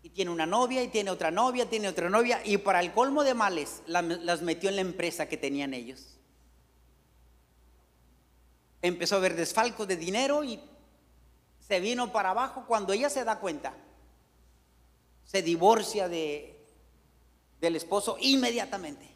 Y 0.02 0.10
tiene 0.10 0.32
una 0.32 0.46
novia 0.46 0.84
y 0.84 0.90
tiene 0.90 1.10
otra 1.10 1.32
novia, 1.32 1.70
tiene 1.70 1.88
otra 1.88 2.10
novia 2.10 2.42
y 2.44 2.58
para 2.58 2.82
el 2.82 2.92
colmo 2.92 3.24
de 3.24 3.34
males 3.34 3.82
las 3.88 4.42
metió 4.42 4.70
en 4.70 4.76
la 4.76 4.82
empresa 4.82 5.30
que 5.30 5.38
tenían 5.38 5.74
ellos. 5.74 6.18
Empezó 8.82 9.16
a 9.16 9.20
ver 9.20 9.36
desfalco 9.36 9.86
de 9.86 9.96
dinero 9.96 10.44
y 10.44 10.60
se 11.60 11.80
vino 11.80 12.12
para 12.12 12.32
abajo 12.32 12.66
cuando 12.68 12.92
ella 12.92 13.10
se 13.10 13.24
da 13.24 13.40
cuenta. 13.40 13.74
Se 15.24 15.42
divorcia 15.42 16.10
de, 16.10 16.53
del 17.64 17.78
esposo 17.78 18.18
inmediatamente. 18.20 19.08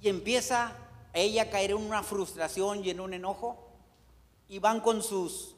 Y 0.00 0.08
empieza 0.08 0.76
ella 1.12 1.48
caer 1.48 1.70
en 1.70 1.76
una 1.76 2.02
frustración 2.02 2.84
y 2.84 2.90
en 2.90 2.98
un 2.98 3.14
enojo 3.14 3.70
y 4.48 4.58
van 4.58 4.80
con 4.80 5.00
sus, 5.00 5.54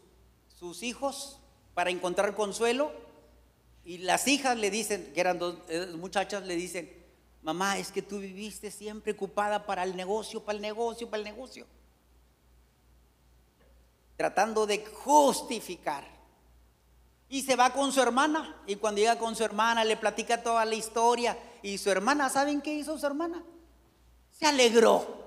sus 0.55 0.83
hijos 0.83 1.39
para 1.73 1.89
encontrar 1.89 2.35
consuelo 2.35 2.93
y 3.87 3.99
las 3.99 4.29
hijas 4.29 4.59
le 4.59 4.71
dicen, 4.71 5.13
que 5.15 5.21
eran 5.21 5.39
dos 5.39 5.57
eh, 5.69 5.87
muchachas, 5.97 6.45
le 6.45 6.57
dicen, 6.57 6.93
mamá, 7.41 7.79
es 7.79 7.91
que 7.91 8.03
tú 8.03 8.19
viviste 8.19 8.71
siempre 8.71 9.13
ocupada 9.13 9.65
para 9.65 9.83
el 9.83 9.97
negocio, 9.97 10.45
para 10.45 10.57
el 10.57 10.63
negocio, 10.63 11.09
para 11.09 11.23
el 11.23 11.25
negocio. 11.25 11.67
Tratando 14.19 14.67
de 14.67 14.85
justificar. 14.85 16.20
Y 17.31 17.43
se 17.43 17.57
va 17.57 17.73
con 17.73 17.93
su 17.93 18.03
hermana. 18.03 18.57
Y 18.67 18.77
cuando 18.77 19.01
llega 19.01 19.19
con 19.19 19.35
su 19.35 19.43
hermana 19.43 19.85
le 19.85 19.97
platica 19.97 20.43
toda 20.43 20.67
la 20.67 20.75
historia. 20.75 21.39
Y 21.63 21.79
su 21.79 21.91
hermana, 21.91 22.29
¿saben 22.29 22.61
qué 22.61 22.75
hizo 22.75 22.99
su 22.99 23.07
hermana? 23.07 23.43
Se 24.31 24.45
alegró. 24.45 25.21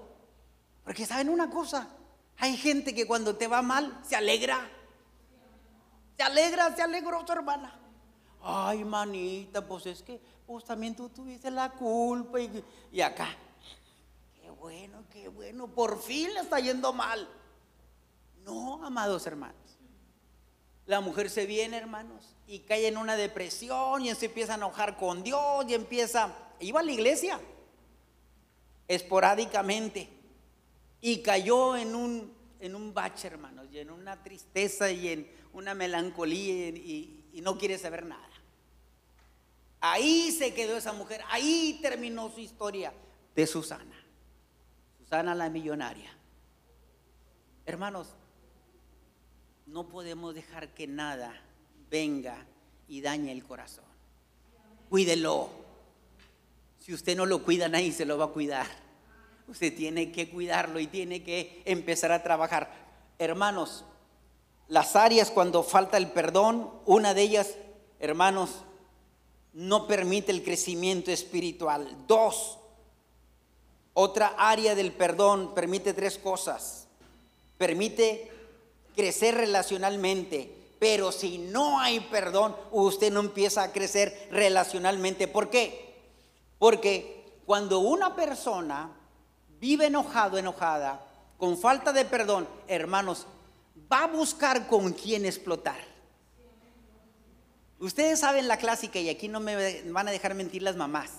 Porque 0.84 1.06
saben 1.06 1.30
una 1.30 1.50
cosa, 1.50 1.88
hay 2.38 2.58
gente 2.58 2.94
que 2.94 3.08
cuando 3.08 3.36
te 3.36 3.48
va 3.48 3.62
mal 3.62 4.00
se 4.04 4.16
alegra. 4.16 4.70
Se 6.18 6.24
alegra, 6.24 6.76
se 6.76 6.82
alegró 6.82 7.26
su 7.26 7.32
hermana. 7.32 7.80
Ay, 8.42 8.84
manita, 8.84 9.66
pues 9.66 9.86
es 9.86 10.04
que 10.04 10.20
pues 10.46 10.66
también 10.66 10.96
tú 10.96 11.08
tuviste 11.08 11.50
la 11.50 11.72
culpa 11.72 12.40
y, 12.42 12.64
y 12.92 13.00
acá. 13.00 13.30
Qué 14.42 14.50
bueno, 14.52 15.04
qué 15.10 15.30
bueno, 15.30 15.68
por 15.68 16.02
fin 16.02 16.34
le 16.34 16.42
está 16.42 16.60
yendo 16.60 16.92
mal. 16.92 17.28
No, 18.44 18.84
amados 18.86 19.26
hermanos. 19.26 19.63
La 20.86 21.00
mujer 21.00 21.30
se 21.30 21.46
viene, 21.46 21.78
hermanos, 21.78 22.36
y 22.46 22.60
cae 22.60 22.88
en 22.88 22.98
una 22.98 23.16
depresión 23.16 24.06
y 24.06 24.14
se 24.16 24.26
empieza 24.26 24.54
a 24.54 24.58
enojar 24.58 24.98
con 24.98 25.24
Dios 25.24 25.66
y 25.68 25.74
empieza, 25.74 26.36
iba 26.60 26.82
a 26.82 26.84
la 26.84 26.92
iglesia 26.92 27.40
esporádicamente 28.88 30.10
y 31.00 31.22
cayó 31.22 31.78
en 31.78 31.96
un, 31.96 32.34
en 32.60 32.76
un 32.76 32.94
bache, 32.94 33.28
hermanos, 33.28 33.68
y 33.72 33.80
en 33.80 33.92
una 33.92 34.22
tristeza 34.24 34.92
y 34.92 35.08
en 35.08 35.32
una 35.54 35.74
melancolía 35.74 36.70
y, 36.70 37.30
y 37.32 37.42
no 37.42 37.58
quiere 37.58 37.78
saber 37.78 38.06
nada. 38.06 38.30
Ahí 39.80 40.32
se 40.32 40.54
quedó 40.54 40.78
esa 40.78 40.94
mujer, 40.94 41.22
ahí 41.30 41.80
terminó 41.82 42.30
su 42.30 42.40
historia 42.40 42.94
de 43.36 43.48
Susana. 43.48 44.06
Susana 44.98 45.36
la 45.36 45.50
millonaria. 45.50 46.10
Hermanos, 47.66 48.16
no 49.66 49.88
podemos 49.88 50.36
dejar 50.36 50.70
que 50.70 50.88
nada 50.88 51.34
venga 51.90 52.46
y 52.88 53.02
dañe 53.02 53.32
el 53.32 53.44
corazón. 53.44 53.86
Cuídelo. 54.90 55.50
Si 56.80 56.94
usted 56.94 57.16
no 57.16 57.26
lo 57.26 57.44
cuida, 57.44 57.70
nadie 57.70 57.92
se 57.92 58.06
lo 58.06 58.18
va 58.18 58.26
a 58.26 58.30
cuidar. 58.30 58.68
Usted 59.48 59.76
tiene 59.76 60.12
que 60.12 60.30
cuidarlo 60.30 60.80
y 60.80 60.88
tiene 60.88 61.24
que 61.24 61.62
empezar 61.66 62.12
a 62.12 62.24
trabajar. 62.24 62.72
Hermanos, 63.20 63.86
las 64.68 64.96
áreas 64.96 65.32
cuando 65.32 65.64
falta 65.64 65.98
el 65.98 66.12
perdón, 66.12 66.70
una 66.86 67.14
de 67.14 67.22
ellas, 67.22 67.56
hermanos, 68.00 68.64
no 69.54 69.88
permite 69.88 70.32
el 70.32 70.44
crecimiento 70.44 71.12
espiritual. 71.12 71.96
Dos, 72.08 72.58
otra 73.94 74.36
área 74.38 74.76
del 74.76 74.92
perdón 74.92 75.54
permite 75.54 75.94
tres 75.94 76.18
cosas. 76.18 76.88
Permite 77.58 78.33
crecer 78.96 79.36
relacionalmente, 79.36 80.54
pero 80.80 81.12
si 81.12 81.38
no 81.38 81.80
hay 81.80 82.00
perdón, 82.00 82.56
usted 82.72 83.12
no 83.12 83.20
empieza 83.22 83.64
a 83.64 83.72
crecer 83.72 84.28
relacionalmente. 84.32 85.28
¿Por 85.28 85.50
qué? 85.50 85.96
Porque 86.60 87.40
cuando 87.46 87.80
una 87.80 88.16
persona 88.16 88.90
vive 89.60 89.88
enojado, 89.88 90.38
enojada, 90.38 91.06
con 91.38 91.58
falta 91.58 91.94
de 91.94 92.06
perdón, 92.06 92.48
hermanos, 92.68 93.28
va 93.92 94.04
a 94.04 94.08
buscar 94.08 94.68
con 94.68 94.94
quién 94.94 95.26
explotar. 95.26 95.80
Ustedes 97.80 98.20
saben 98.20 98.48
la 98.48 98.58
clásica 98.58 99.00
y 99.00 99.10
aquí 99.10 99.28
no 99.28 99.40
me 99.40 99.82
van 99.92 100.08
a 100.08 100.12
dejar 100.12 100.36
mentir 100.36 100.62
las 100.62 100.76
mamás. 100.76 101.12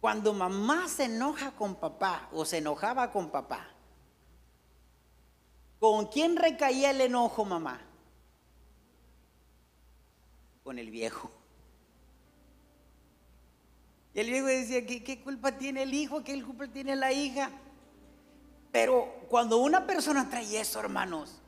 Cuando 0.00 0.32
mamá 0.32 0.88
se 0.88 1.04
enoja 1.04 1.52
con 1.52 1.74
papá 1.74 2.28
o 2.32 2.44
se 2.44 2.58
enojaba 2.58 3.10
con 3.10 3.30
papá, 3.30 3.66
¿con 5.78 6.06
quién 6.06 6.36
recaía 6.36 6.90
el 6.90 7.00
enojo, 7.00 7.44
mamá? 7.44 7.80
Con 10.62 10.78
el 10.78 10.90
viejo. 10.90 11.30
Y 14.14 14.20
el 14.20 14.30
viejo 14.30 14.46
decía, 14.46 14.84
¿qué, 14.84 15.04
¿qué, 15.04 15.20
culpa 15.20 15.52
tiene 15.52 15.82
el 15.82 15.94
hijo? 15.94 16.24
¿Qué 16.24 16.42
culpa 16.42 16.66
tiene 16.66 16.96
la 16.96 17.12
hija? 17.12 17.50
Pero 18.72 19.24
cuando 19.28 19.58
una 19.58 19.86
persona 19.86 20.28
trae 20.28 20.60
eso, 20.60 20.80
hermanos, 20.80 21.40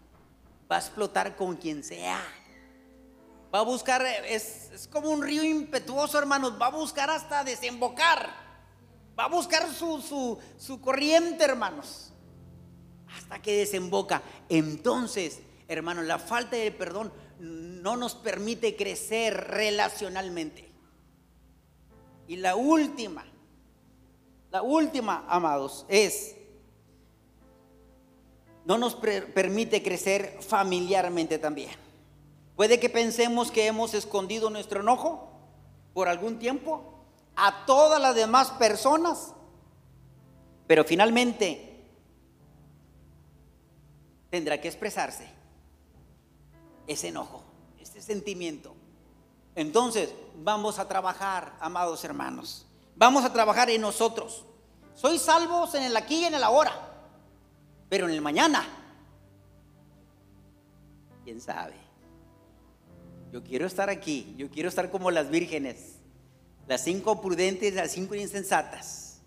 va 0.71 0.77
a 0.77 0.79
explotar 0.79 1.37
con 1.37 1.57
quien 1.57 1.83
sea. 1.83 2.21
Va 3.53 3.61
a 3.61 3.63
buscar, 3.63 4.03
es, 4.03 4.89
como 4.93 5.11
un 5.11 5.23
río 5.23 5.43
impetuoso, 5.43 6.19
hermanos, 6.19 6.61
va 6.61 6.67
a 6.67 6.71
buscar 6.71 7.11
hasta 7.11 7.43
desembocar. 7.43 8.31
Va 9.19 9.25
a 9.25 9.29
buscar 9.29 9.69
su, 9.73 10.39
su 10.57 10.81
corriente, 10.81 11.45
hermanos, 11.45 12.13
hasta 13.17 13.41
que 13.43 13.59
desemboca. 13.59 14.23
Entonces, 14.49 15.41
hermanos, 15.69 16.05
la 16.05 16.19
falta 16.19 16.57
de 16.57 16.71
perdón 16.71 17.13
no 17.39 17.97
nos 17.97 18.15
permite 18.15 18.77
crecer 18.77 19.35
relacionalmente. 19.35 20.69
Y 22.29 22.37
la 22.37 22.55
última, 22.55 23.25
la 24.51 24.63
última, 24.63 25.25
amados, 25.29 25.87
es 25.89 26.37
no 28.65 28.79
nos 28.79 28.95
permite 28.95 29.83
crecer 29.83 30.39
familiarmente 30.41 31.39
también. 31.39 31.71
Puede 32.55 32.79
que 32.79 32.91
pensemos 32.91 33.51
que 33.51 33.67
hemos 33.67 33.95
escondido 33.95 34.51
nuestro 34.51 34.81
enojo 34.81 35.33
por 35.95 36.09
algún 36.09 36.39
tiempo 36.39 37.01
a 37.35 37.65
todas 37.65 38.01
las 38.01 38.15
demás 38.15 38.51
personas, 38.53 39.33
pero 40.67 40.85
finalmente 40.85 41.70
tendrá 44.31 44.61
que 44.61 44.69
expresarse 44.69 45.29
ese 46.87 47.09
enojo, 47.09 47.43
ese 47.79 48.01
sentimiento. 48.01 48.75
Entonces, 49.55 50.15
vamos 50.37 50.79
a 50.79 50.89
trabajar, 50.89 51.57
amados 51.61 52.03
hermanos. 52.05 52.67
Vamos 52.97 53.25
a 53.25 53.33
trabajar 53.33 53.69
en 53.71 53.81
nosotros. 53.81 54.45
Soy 54.95 55.19
salvos 55.19 55.75
en 55.75 55.85
el 55.85 55.97
aquí 55.97 56.21
y 56.21 56.25
en 56.25 56.35
el 56.35 56.43
ahora. 56.43 56.73
Pero 57.89 58.07
en 58.07 58.15
el 58.15 58.21
mañana, 58.21 58.65
quién 61.25 61.41
sabe. 61.41 61.75
Yo 63.33 63.43
quiero 63.43 63.67
estar 63.67 63.91
aquí, 63.91 64.35
yo 64.37 64.51
quiero 64.51 64.69
estar 64.69 64.91
como 64.91 65.11
las 65.11 65.31
vírgenes, 65.31 65.97
las 66.67 66.83
cinco 66.83 67.21
prudentes, 67.21 67.75
las 67.75 67.93
cinco 67.93 68.15
insensatas. 68.15 69.23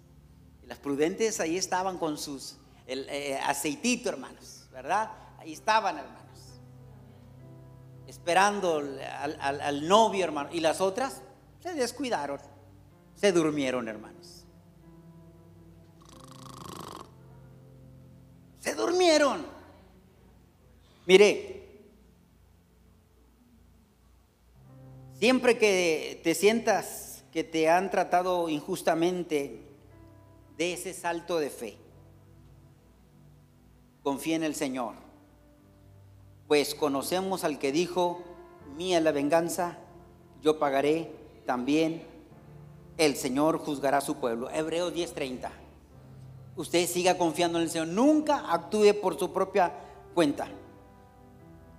las 0.65 0.77
prudentes 0.77 1.39
ahí 1.39 1.57
estaban 1.57 1.97
con 1.97 2.17
sus 2.17 2.57
el, 2.87 3.07
eh, 3.09 3.37
aceitito, 3.43 4.09
hermanos, 4.09 4.62
¿verdad? 4.73 5.11
Ahí 5.37 5.53
estaban, 5.53 5.99
hermanos, 5.99 6.59
esperando 8.07 8.79
al, 8.79 9.39
al 9.39 9.87
novio, 9.87 10.25
hermano. 10.25 10.49
Y 10.51 10.59
las 10.59 10.81
otras 10.81 11.21
se 11.61 11.73
descuidaron, 11.73 12.39
se 13.15 13.31
durmieron, 13.31 13.87
hermanos. 13.87 14.45
Se 18.59 18.73
durmieron. 18.73 19.45
Mire, 21.05 21.83
siempre 25.13 25.57
que 25.57 26.19
te 26.23 26.33
sientas 26.33 27.23
que 27.31 27.43
te 27.43 27.69
han 27.69 27.89
tratado 27.89 28.49
injustamente, 28.49 29.59
de 30.57 30.73
ese 30.73 30.93
salto 30.93 31.39
de 31.39 31.49
fe. 31.49 31.82
Confía 34.03 34.35
en 34.35 34.43
el 34.43 34.53
Señor, 34.53 34.93
pues 36.47 36.75
conocemos 36.75 37.43
al 37.43 37.57
que 37.57 37.71
dijo, 37.71 38.21
mía 38.75 38.99
la 38.99 39.11
venganza, 39.11 39.77
yo 40.41 40.59
pagaré 40.59 41.11
también, 41.45 42.03
el 42.97 43.15
Señor 43.15 43.57
juzgará 43.57 43.99
a 43.99 44.01
su 44.01 44.17
pueblo. 44.17 44.49
Hebreos 44.51 44.93
10:30 44.93 45.63
usted 46.55 46.87
siga 46.87 47.17
confiando 47.17 47.57
en 47.57 47.65
el 47.65 47.69
Señor. 47.69 47.87
Nunca 47.87 48.51
actúe 48.51 48.93
por 49.01 49.17
su 49.17 49.31
propia 49.31 49.73
cuenta. 50.13 50.47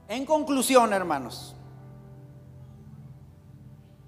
En 0.09 0.27
conclusión, 0.27 0.93
hermanos, 0.93 1.55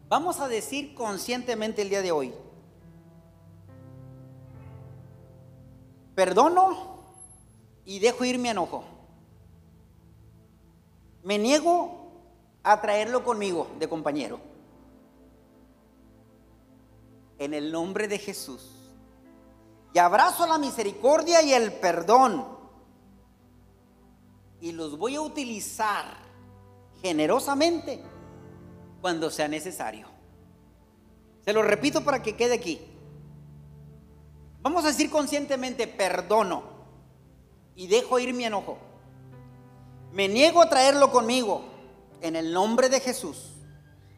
vamos 0.09 0.40
a 0.40 0.48
decir 0.48 0.94
conscientemente 0.94 1.83
el 1.83 1.88
día 1.88 2.02
de 2.02 2.12
hoy, 2.12 2.35
perdono 6.14 6.95
y 7.87 8.01
dejo 8.01 8.25
ir 8.25 8.38
mi 8.38 8.49
enojo. 8.49 8.85
Me 11.22 11.38
niego 11.38 12.11
a 12.62 12.81
traerlo 12.81 13.25
conmigo 13.25 13.68
de 13.79 13.88
compañero. 13.88 14.40
En 17.38 17.55
el 17.55 17.70
nombre 17.70 18.09
de 18.09 18.18
Jesús 18.18 18.72
y 19.94 19.99
abrazo 19.99 20.46
la 20.46 20.59
misericordia 20.59 21.42
y 21.42 21.55
el 21.55 21.72
perdón. 21.72 22.44
Y 24.61 24.72
los 24.72 24.99
voy 24.99 25.14
a 25.14 25.20
utilizar 25.20 26.05
generosamente 27.01 28.03
cuando 29.01 29.31
sea 29.31 29.49
necesario. 29.49 30.09
Se 31.44 31.53
lo 31.53 31.62
repito 31.62 32.03
para 32.05 32.22
que 32.22 32.37
quede 32.37 32.55
aquí. 32.55 32.81
Vamos 34.61 34.85
a 34.85 34.88
decir 34.88 35.09
conscientemente, 35.09 35.87
perdono 35.87 36.75
y 37.76 37.86
dejo 37.86 38.18
ir 38.18 38.34
mi 38.34 38.44
enojo. 38.44 38.78
Me 40.12 40.28
niego 40.28 40.62
a 40.62 40.68
traerlo 40.68 41.12
conmigo 41.12 41.62
en 42.22 42.34
el 42.34 42.52
nombre 42.52 42.88
de 42.88 43.00
Jesús. 43.00 43.52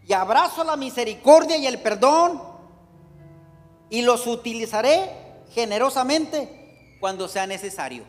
Y 0.06 0.12
abrazo 0.12 0.64
la 0.64 0.76
misericordia 0.76 1.58
y 1.58 1.66
el 1.66 1.82
perdón 1.82 2.40
y 3.90 4.02
los 4.02 4.26
utilizaré 4.26 5.10
generosamente 5.50 6.96
cuando 7.00 7.28
sea 7.28 7.46
necesario. 7.46 8.04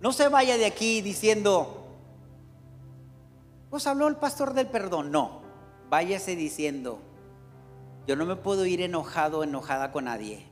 No 0.00 0.12
se 0.12 0.28
vaya 0.28 0.58
de 0.58 0.66
aquí 0.66 1.00
diciendo, 1.00 1.86
pues 3.70 3.86
habló 3.86 4.08
el 4.08 4.16
pastor 4.16 4.52
del 4.52 4.66
perdón. 4.66 5.12
No, 5.12 5.42
váyase 5.88 6.34
diciendo, 6.34 6.98
yo 8.06 8.16
no 8.16 8.26
me 8.26 8.36
puedo 8.36 8.66
ir 8.66 8.80
enojado 8.80 9.44
enojada 9.44 9.92
con 9.92 10.06
nadie. 10.06 10.51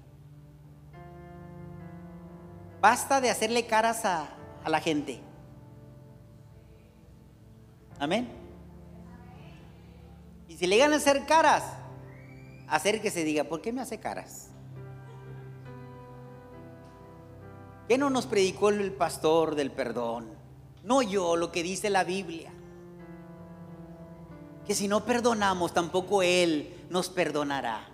Basta 2.80 3.20
de 3.20 3.30
hacerle 3.30 3.66
caras 3.66 4.04
a, 4.04 4.28
a 4.64 4.70
la 4.70 4.80
gente. 4.80 5.20
Amén. 7.98 8.28
Y 10.48 10.56
si 10.56 10.66
le 10.66 10.76
llegan 10.76 10.92
a 10.94 10.96
hacer 10.96 11.26
caras, 11.26 11.64
hacer 12.68 13.02
que 13.02 13.10
se 13.10 13.24
diga, 13.24 13.44
¿por 13.44 13.60
qué 13.60 13.72
me 13.72 13.82
hace 13.82 14.00
caras? 14.00 14.48
¿Qué 17.88 17.98
no 17.98 18.08
nos 18.08 18.26
predicó 18.26 18.70
el 18.70 18.92
pastor 18.92 19.56
del 19.56 19.70
perdón? 19.72 20.28
No 20.84 21.02
yo, 21.02 21.36
lo 21.36 21.52
que 21.52 21.62
dice 21.62 21.90
la 21.90 22.04
Biblia. 22.04 22.52
Que 24.66 24.74
si 24.74 24.88
no 24.88 25.04
perdonamos, 25.04 25.74
tampoco 25.74 26.22
Él 26.22 26.86
nos 26.88 27.10
perdonará. 27.10 27.88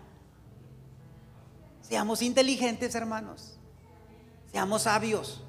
Seamos 1.81 2.23
inteligentes, 2.23 2.94
hermanos. 2.94 3.56
Seamos 4.51 4.83
sabios. 4.83 5.42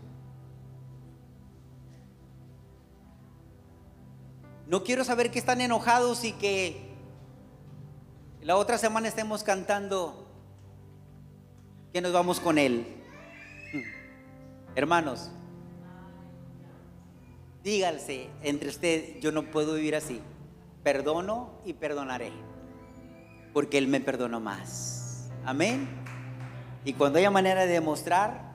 No 4.67 4.83
quiero 4.83 5.03
saber 5.05 5.31
que 5.31 5.39
están 5.39 5.61
enojados 5.61 6.25
y 6.25 6.33
que 6.33 6.87
la 8.41 8.57
otra 8.57 8.77
semana 8.77 9.07
estemos 9.07 9.43
cantando 9.43 10.27
que 11.93 12.01
nos 12.01 12.11
vamos 12.11 12.39
con 12.39 12.57
Él. 12.57 12.85
Hermanos, 14.75 15.31
díganse 17.63 18.29
entre 18.43 18.69
usted, 18.69 19.19
yo 19.19 19.31
no 19.31 19.43
puedo 19.51 19.75
vivir 19.75 19.95
así. 19.95 20.21
Perdono 20.83 21.49
y 21.65 21.73
perdonaré, 21.73 22.31
porque 23.53 23.77
Él 23.77 23.87
me 23.87 23.99
perdonó 23.99 24.39
más. 24.39 25.29
Amén. 25.43 25.87
Y 26.85 26.93
cuando 26.93 27.19
haya 27.19 27.31
manera 27.31 27.65
de 27.65 27.73
demostrar, 27.73 28.46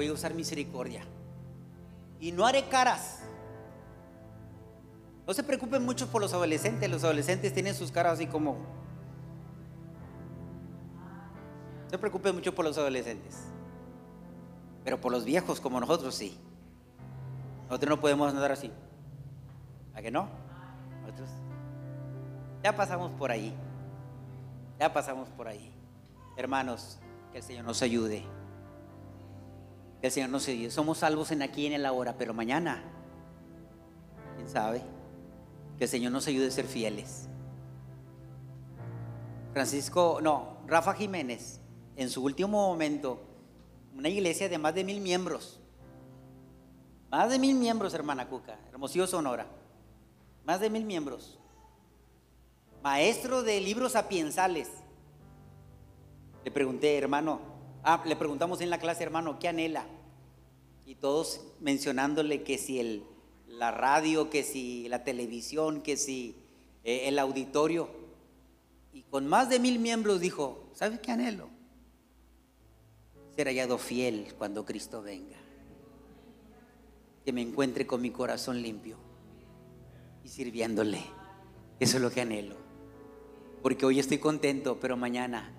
voy 0.00 0.08
a 0.08 0.14
usar 0.14 0.32
misericordia. 0.32 1.02
Y 2.20 2.32
no 2.32 2.46
haré 2.46 2.66
caras. 2.70 3.20
No 5.26 5.34
se 5.34 5.42
preocupen 5.42 5.84
mucho 5.84 6.06
por 6.06 6.22
los 6.22 6.32
adolescentes. 6.32 6.90
Los 6.90 7.04
adolescentes 7.04 7.52
tienen 7.52 7.74
sus 7.74 7.92
caras 7.92 8.14
así 8.14 8.26
como 8.26 8.54
no 11.84 11.90
se 11.90 11.98
preocupe 11.98 12.32
mucho 12.32 12.54
por 12.54 12.64
los 12.64 12.78
adolescentes, 12.78 13.42
pero 14.84 15.00
por 15.00 15.12
los 15.12 15.24
viejos 15.24 15.60
como 15.60 15.80
nosotros 15.80 16.14
sí. 16.14 16.38
Nosotros 17.64 17.90
no 17.90 18.00
podemos 18.00 18.32
andar 18.32 18.52
así. 18.52 18.70
¿A 19.94 20.00
que 20.00 20.10
no? 20.10 20.28
Nosotros 21.02 21.28
ya 22.62 22.74
pasamos 22.74 23.10
por 23.18 23.30
ahí. 23.30 23.52
Ya 24.78 24.92
pasamos 24.92 25.28
por 25.30 25.48
ahí. 25.48 25.70
Hermanos, 26.36 27.00
que 27.32 27.38
el 27.38 27.44
Señor 27.44 27.64
nos 27.64 27.82
ayude. 27.82 28.24
El 30.02 30.10
Señor 30.10 30.30
nos 30.30 30.48
ayude. 30.48 30.70
Somos 30.70 30.98
salvos 30.98 31.30
en 31.30 31.42
aquí 31.42 31.62
y 31.62 31.66
en 31.66 31.74
el 31.74 31.86
ahora, 31.86 32.16
pero 32.16 32.32
mañana, 32.32 32.82
¿quién 34.36 34.48
sabe? 34.48 34.82
Que 35.76 35.84
el 35.84 35.90
Señor 35.90 36.12
nos 36.12 36.26
ayude 36.26 36.48
a 36.48 36.50
ser 36.50 36.66
fieles. 36.66 37.28
Francisco, 39.52 40.20
no, 40.22 40.58
Rafa 40.66 40.94
Jiménez, 40.94 41.60
en 41.96 42.08
su 42.08 42.24
último 42.24 42.68
momento, 42.68 43.20
una 43.96 44.08
iglesia 44.08 44.48
de 44.48 44.58
más 44.58 44.74
de 44.74 44.84
mil 44.84 45.00
miembros. 45.00 45.60
Más 47.10 47.28
de 47.28 47.38
mil 47.38 47.56
miembros, 47.56 47.92
hermana 47.92 48.28
Cuca, 48.28 48.58
Hermosillo 48.70 49.06
Sonora. 49.06 49.46
Más 50.44 50.60
de 50.60 50.70
mil 50.70 50.84
miembros. 50.84 51.38
Maestro 52.82 53.42
de 53.42 53.60
libros 53.60 53.92
sapiensales. 53.92 54.68
Le 56.44 56.50
pregunté, 56.50 56.96
hermano, 56.96 57.49
ah, 57.84 58.02
le 58.06 58.16
preguntamos 58.16 58.60
en 58.60 58.70
la 58.70 58.78
clase, 58.78 59.02
hermano, 59.02 59.38
¿qué 59.38 59.48
anhela? 59.48 59.86
Y 60.86 60.96
todos 60.96 61.40
mencionándole 61.60 62.42
que 62.42 62.58
si 62.58 62.80
el, 62.80 63.04
la 63.46 63.70
radio, 63.70 64.30
que 64.30 64.42
si 64.42 64.88
la 64.88 65.04
televisión, 65.04 65.82
que 65.82 65.96
si 65.96 66.34
eh, 66.84 67.08
el 67.08 67.18
auditorio. 67.18 67.88
Y 68.92 69.02
con 69.02 69.26
más 69.26 69.48
de 69.48 69.60
mil 69.60 69.78
miembros 69.78 70.20
dijo, 70.20 70.70
¿sabe 70.74 71.00
qué 71.00 71.12
anhelo? 71.12 71.48
Ser 73.36 73.46
hallado 73.46 73.78
fiel 73.78 74.34
cuando 74.36 74.64
Cristo 74.64 75.02
venga. 75.02 75.36
Que 77.24 77.32
me 77.32 77.42
encuentre 77.42 77.86
con 77.86 78.00
mi 78.00 78.10
corazón 78.10 78.60
limpio 78.62 78.96
y 80.24 80.28
sirviéndole. 80.28 81.02
Eso 81.78 81.96
es 81.96 82.02
lo 82.02 82.10
que 82.10 82.22
anhelo. 82.22 82.56
Porque 83.62 83.86
hoy 83.86 83.98
estoy 83.98 84.18
contento, 84.18 84.78
pero 84.80 84.96
mañana, 84.96 85.52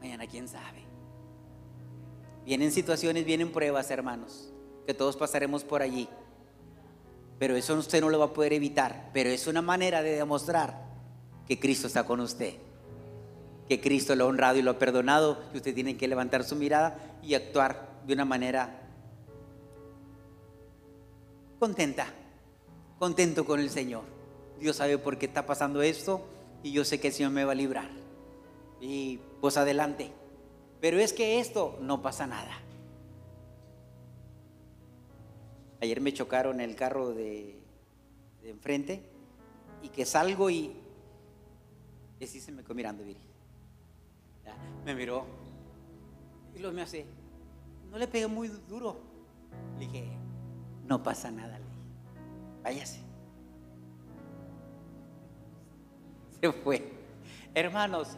mañana 0.00 0.26
quién 0.26 0.48
sabe. 0.48 0.81
Vienen 2.44 2.72
situaciones, 2.72 3.24
vienen 3.24 3.52
pruebas, 3.52 3.90
hermanos, 3.90 4.52
que 4.86 4.94
todos 4.94 5.16
pasaremos 5.16 5.64
por 5.64 5.82
allí. 5.82 6.08
Pero 7.38 7.56
eso 7.56 7.74
usted 7.74 8.00
no 8.00 8.10
lo 8.10 8.18
va 8.18 8.26
a 8.26 8.32
poder 8.32 8.52
evitar. 8.52 9.10
Pero 9.12 9.30
es 9.30 9.46
una 9.46 9.62
manera 9.62 10.02
de 10.02 10.16
demostrar 10.16 10.86
que 11.46 11.58
Cristo 11.58 11.86
está 11.86 12.04
con 12.04 12.20
usted. 12.20 12.54
Que 13.68 13.80
Cristo 13.80 14.14
lo 14.14 14.24
ha 14.24 14.28
honrado 14.28 14.58
y 14.58 14.62
lo 14.62 14.72
ha 14.72 14.78
perdonado. 14.78 15.42
Y 15.52 15.56
usted 15.56 15.74
tiene 15.74 15.96
que 15.96 16.08
levantar 16.08 16.44
su 16.44 16.56
mirada 16.56 17.18
y 17.22 17.34
actuar 17.34 18.00
de 18.06 18.14
una 18.14 18.24
manera 18.24 18.80
contenta. 21.58 22.06
Contento 22.98 23.44
con 23.44 23.60
el 23.60 23.70
Señor. 23.70 24.02
Dios 24.60 24.76
sabe 24.76 24.98
por 24.98 25.18
qué 25.18 25.26
está 25.26 25.44
pasando 25.44 25.82
esto 25.82 26.24
y 26.62 26.70
yo 26.70 26.84
sé 26.84 27.00
que 27.00 27.08
el 27.08 27.14
Señor 27.14 27.32
me 27.32 27.44
va 27.44 27.52
a 27.52 27.56
librar. 27.56 27.90
Y 28.80 29.18
pues 29.40 29.56
adelante. 29.56 30.12
Pero 30.82 30.98
es 30.98 31.12
que 31.12 31.38
esto 31.38 31.78
no 31.80 32.02
pasa 32.02 32.26
nada. 32.26 32.58
Ayer 35.80 36.00
me 36.00 36.12
chocaron 36.12 36.60
el 36.60 36.74
carro 36.74 37.14
de, 37.14 37.56
enfrente 38.42 39.00
y 39.80 39.90
que 39.90 40.04
salgo 40.04 40.50
y, 40.50 40.72
y 42.18 42.24
así 42.24 42.40
se 42.40 42.50
me 42.50 42.64
quedó 42.64 42.74
mirando, 42.74 43.04
Viri. 43.04 43.20
Me 44.84 44.96
miró 44.96 45.24
y 46.56 46.58
lo 46.58 46.72
me 46.72 46.82
hace, 46.82 47.06
no 47.88 47.96
le 47.96 48.08
pegué 48.08 48.26
muy 48.26 48.48
duro. 48.48 48.98
Le 49.78 49.86
dije, 49.86 50.08
no 50.84 51.00
pasa 51.00 51.30
nada, 51.30 51.60
le 51.60 51.64
váyase. 52.64 53.00
Se 56.40 56.52
fue. 56.52 56.92
Hermanos, 57.54 58.16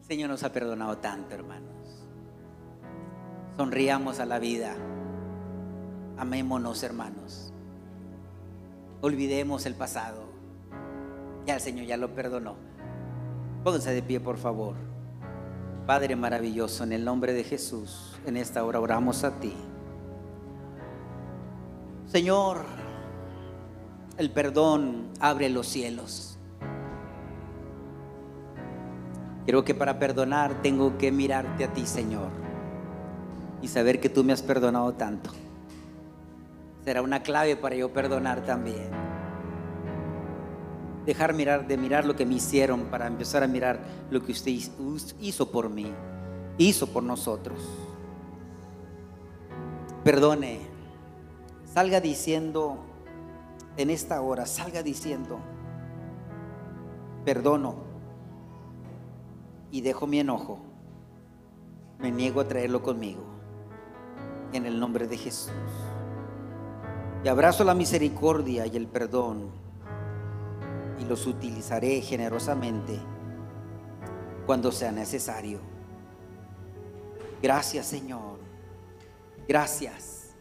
Señor 0.00 0.30
nos 0.30 0.42
ha 0.44 0.50
perdonado 0.50 0.96
tanto, 0.96 1.34
hermanos. 1.34 1.73
Sonriamos 3.56 4.18
a 4.18 4.26
la 4.26 4.38
vida. 4.38 4.74
Amémonos, 6.18 6.82
hermanos. 6.82 7.52
Olvidemos 9.00 9.66
el 9.66 9.74
pasado. 9.74 10.24
Ya 11.46 11.54
el 11.54 11.60
Señor 11.60 11.86
ya 11.86 11.96
lo 11.96 12.14
perdonó. 12.14 12.56
Pónganse 13.62 13.92
de 13.92 14.02
pie, 14.02 14.18
por 14.18 14.38
favor. 14.38 14.74
Padre 15.86 16.16
maravilloso, 16.16 16.84
en 16.84 16.92
el 16.92 17.04
nombre 17.04 17.32
de 17.32 17.44
Jesús, 17.44 18.18
en 18.26 18.36
esta 18.36 18.64
hora 18.64 18.80
oramos 18.80 19.22
a 19.22 19.38
ti. 19.38 19.54
Señor, 22.06 22.64
el 24.16 24.30
perdón 24.30 25.10
abre 25.20 25.48
los 25.50 25.66
cielos. 25.66 26.38
Creo 29.46 29.64
que 29.64 29.74
para 29.74 29.98
perdonar 29.98 30.62
tengo 30.62 30.96
que 30.96 31.12
mirarte 31.12 31.64
a 31.64 31.72
ti, 31.72 31.86
Señor, 31.86 32.30
y 33.64 33.68
saber 33.68 34.00
que 34.00 34.08
tú 34.08 34.22
me 34.22 34.32
has 34.32 34.42
perdonado 34.42 34.92
tanto 34.92 35.30
será 36.84 37.00
una 37.00 37.22
clave 37.22 37.56
para 37.56 37.74
yo 37.74 37.92
perdonar 37.92 38.44
también. 38.44 38.90
Dejar 41.06 41.34
mirar, 41.34 41.66
de 41.66 41.76
mirar 41.76 42.04
lo 42.04 42.14
que 42.14 42.26
me 42.26 42.34
hicieron 42.34 42.84
para 42.84 43.06
empezar 43.06 43.42
a 43.42 43.46
mirar 43.46 43.80
lo 44.10 44.22
que 44.22 44.32
usted 44.32 44.52
hizo 45.20 45.50
por 45.50 45.70
mí, 45.70 45.92
hizo 46.58 46.86
por 46.86 47.02
nosotros. 47.02 47.58
Perdone, 50.02 50.60
salga 51.64 52.00
diciendo 52.00 52.78
en 53.76 53.90
esta 53.90 54.20
hora, 54.20 54.46
salga 54.46 54.82
diciendo, 54.82 55.38
perdono 57.24 57.76
y 59.70 59.80
dejo 59.80 60.06
mi 60.06 60.20
enojo, 60.20 60.58
me 61.98 62.12
niego 62.12 62.40
a 62.40 62.48
traerlo 62.48 62.82
conmigo, 62.82 63.33
en 64.54 64.66
el 64.66 64.80
nombre 64.80 65.06
de 65.06 65.18
Jesús. 65.18 65.52
Y 67.22 67.28
abrazo 67.28 67.64
la 67.64 67.74
misericordia 67.74 68.66
y 68.66 68.76
el 68.76 68.86
perdón 68.86 69.50
y 71.00 71.04
los 71.04 71.26
utilizaré 71.26 72.00
generosamente 72.00 72.98
cuando 74.46 74.70
sea 74.70 74.92
necesario. 74.92 75.58
Gracias 77.42 77.86
Señor. 77.86 78.38
Gracias. 79.48 80.34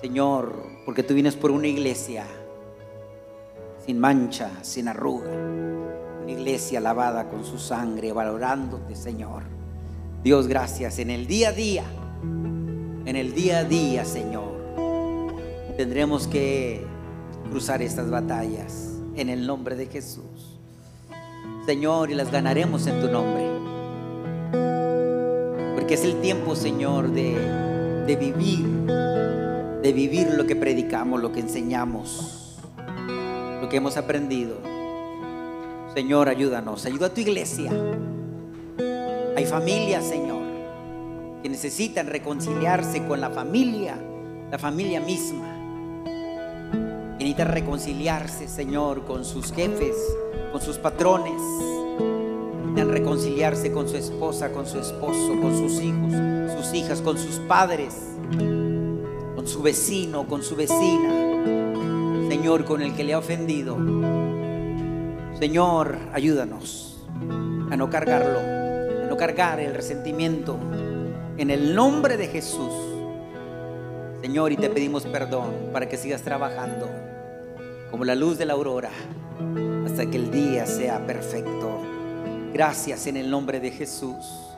Señor, 0.00 0.54
porque 0.86 1.02
tú 1.02 1.14
vienes 1.14 1.34
por 1.34 1.50
una 1.50 1.66
iglesia 1.66 2.24
sin 3.84 3.98
mancha, 3.98 4.50
sin 4.62 4.86
arruga. 4.86 5.30
Una 5.30 6.30
iglesia 6.30 6.80
lavada 6.80 7.28
con 7.28 7.44
su 7.44 7.58
sangre, 7.58 8.12
valorándote 8.12 8.94
Señor. 8.94 9.42
Dios, 10.22 10.46
gracias 10.46 10.98
en 10.98 11.10
el 11.10 11.26
día 11.26 11.48
a 11.48 11.52
día. 11.52 11.84
En 13.08 13.16
el 13.16 13.32
día 13.32 13.60
a 13.60 13.64
día, 13.64 14.04
Señor 14.04 14.52
tendremos 15.78 16.26
que 16.26 16.84
cruzar 17.48 17.80
estas 17.80 18.10
batallas 18.10 18.98
en 19.16 19.30
el 19.30 19.46
nombre 19.46 19.76
de 19.76 19.86
Jesús. 19.86 20.58
Señor, 21.64 22.10
y 22.10 22.14
las 22.14 22.30
ganaremos 22.30 22.86
en 22.86 23.00
tu 23.00 23.08
nombre. 23.08 23.46
Porque 25.74 25.94
es 25.94 26.04
el 26.04 26.20
tiempo, 26.20 26.54
Señor, 26.54 27.10
de, 27.10 27.32
de 28.06 28.16
vivir, 28.16 28.66
de 29.82 29.92
vivir 29.94 30.34
lo 30.34 30.46
que 30.46 30.54
predicamos, 30.54 31.22
lo 31.22 31.32
que 31.32 31.40
enseñamos, 31.40 32.58
lo 33.62 33.70
que 33.70 33.78
hemos 33.78 33.96
aprendido. 33.96 34.58
Señor, 35.94 36.28
ayúdanos, 36.28 36.84
ayuda 36.84 37.06
a 37.06 37.14
tu 37.14 37.22
iglesia. 37.22 37.72
Hay 39.34 39.46
familias, 39.46 40.04
Señor, 40.04 40.37
que 41.42 41.48
necesitan 41.48 42.06
reconciliarse 42.06 43.04
con 43.06 43.20
la 43.20 43.30
familia, 43.30 43.98
la 44.50 44.58
familia 44.58 45.00
misma 45.00 45.58
que 47.18 47.24
necesita 47.24 47.44
reconciliarse, 47.44 48.46
Señor, 48.46 49.04
con 49.04 49.24
sus 49.24 49.52
jefes, 49.52 49.96
con 50.52 50.60
sus 50.60 50.78
patrones. 50.78 51.40
Necesitan 52.62 52.92
reconciliarse 52.92 53.72
con 53.72 53.88
su 53.88 53.96
esposa, 53.96 54.52
con 54.52 54.68
su 54.68 54.78
esposo, 54.78 55.34
con 55.40 55.58
sus 55.58 55.80
hijos, 55.82 56.12
sus 56.56 56.74
hijas, 56.74 57.02
con 57.02 57.18
sus 57.18 57.40
padres, 57.40 57.96
con 59.34 59.48
su 59.48 59.62
vecino, 59.62 60.28
con 60.28 60.44
su 60.44 60.54
vecina. 60.54 61.10
Señor, 62.28 62.64
con 62.64 62.82
el 62.82 62.94
que 62.94 63.02
le 63.02 63.14
ha 63.14 63.18
ofendido. 63.18 63.76
Señor, 65.40 65.98
ayúdanos 66.12 67.04
a 67.68 67.76
no 67.76 67.90
cargarlo, 67.90 68.38
a 68.38 69.08
no 69.08 69.16
cargar 69.16 69.58
el 69.58 69.74
resentimiento. 69.74 70.56
En 71.38 71.50
el 71.50 71.74
nombre 71.74 72.16
de 72.16 72.26
Jesús. 72.26 72.72
Señor, 74.20 74.50
y 74.50 74.56
te 74.56 74.68
pedimos 74.68 75.06
perdón 75.06 75.70
para 75.72 75.88
que 75.88 75.96
sigas 75.96 76.22
trabajando 76.22 76.90
como 77.92 78.04
la 78.04 78.16
luz 78.16 78.38
de 78.38 78.44
la 78.44 78.54
aurora 78.54 78.90
hasta 79.86 80.04
que 80.06 80.16
el 80.16 80.32
día 80.32 80.66
sea 80.66 81.06
perfecto. 81.06 81.80
Gracias 82.52 83.06
en 83.06 83.16
el 83.16 83.30
nombre 83.30 83.60
de 83.60 83.70
Jesús. 83.70 84.56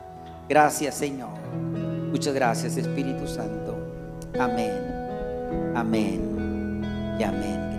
Gracias 0.49 0.95
Señor. 0.95 1.39
Muchas 2.11 2.33
gracias 2.33 2.75
Espíritu 2.77 3.27
Santo. 3.27 3.77
Amén. 4.39 4.81
Amén 5.75 6.81
y 7.19 7.23
amén. 7.23 7.70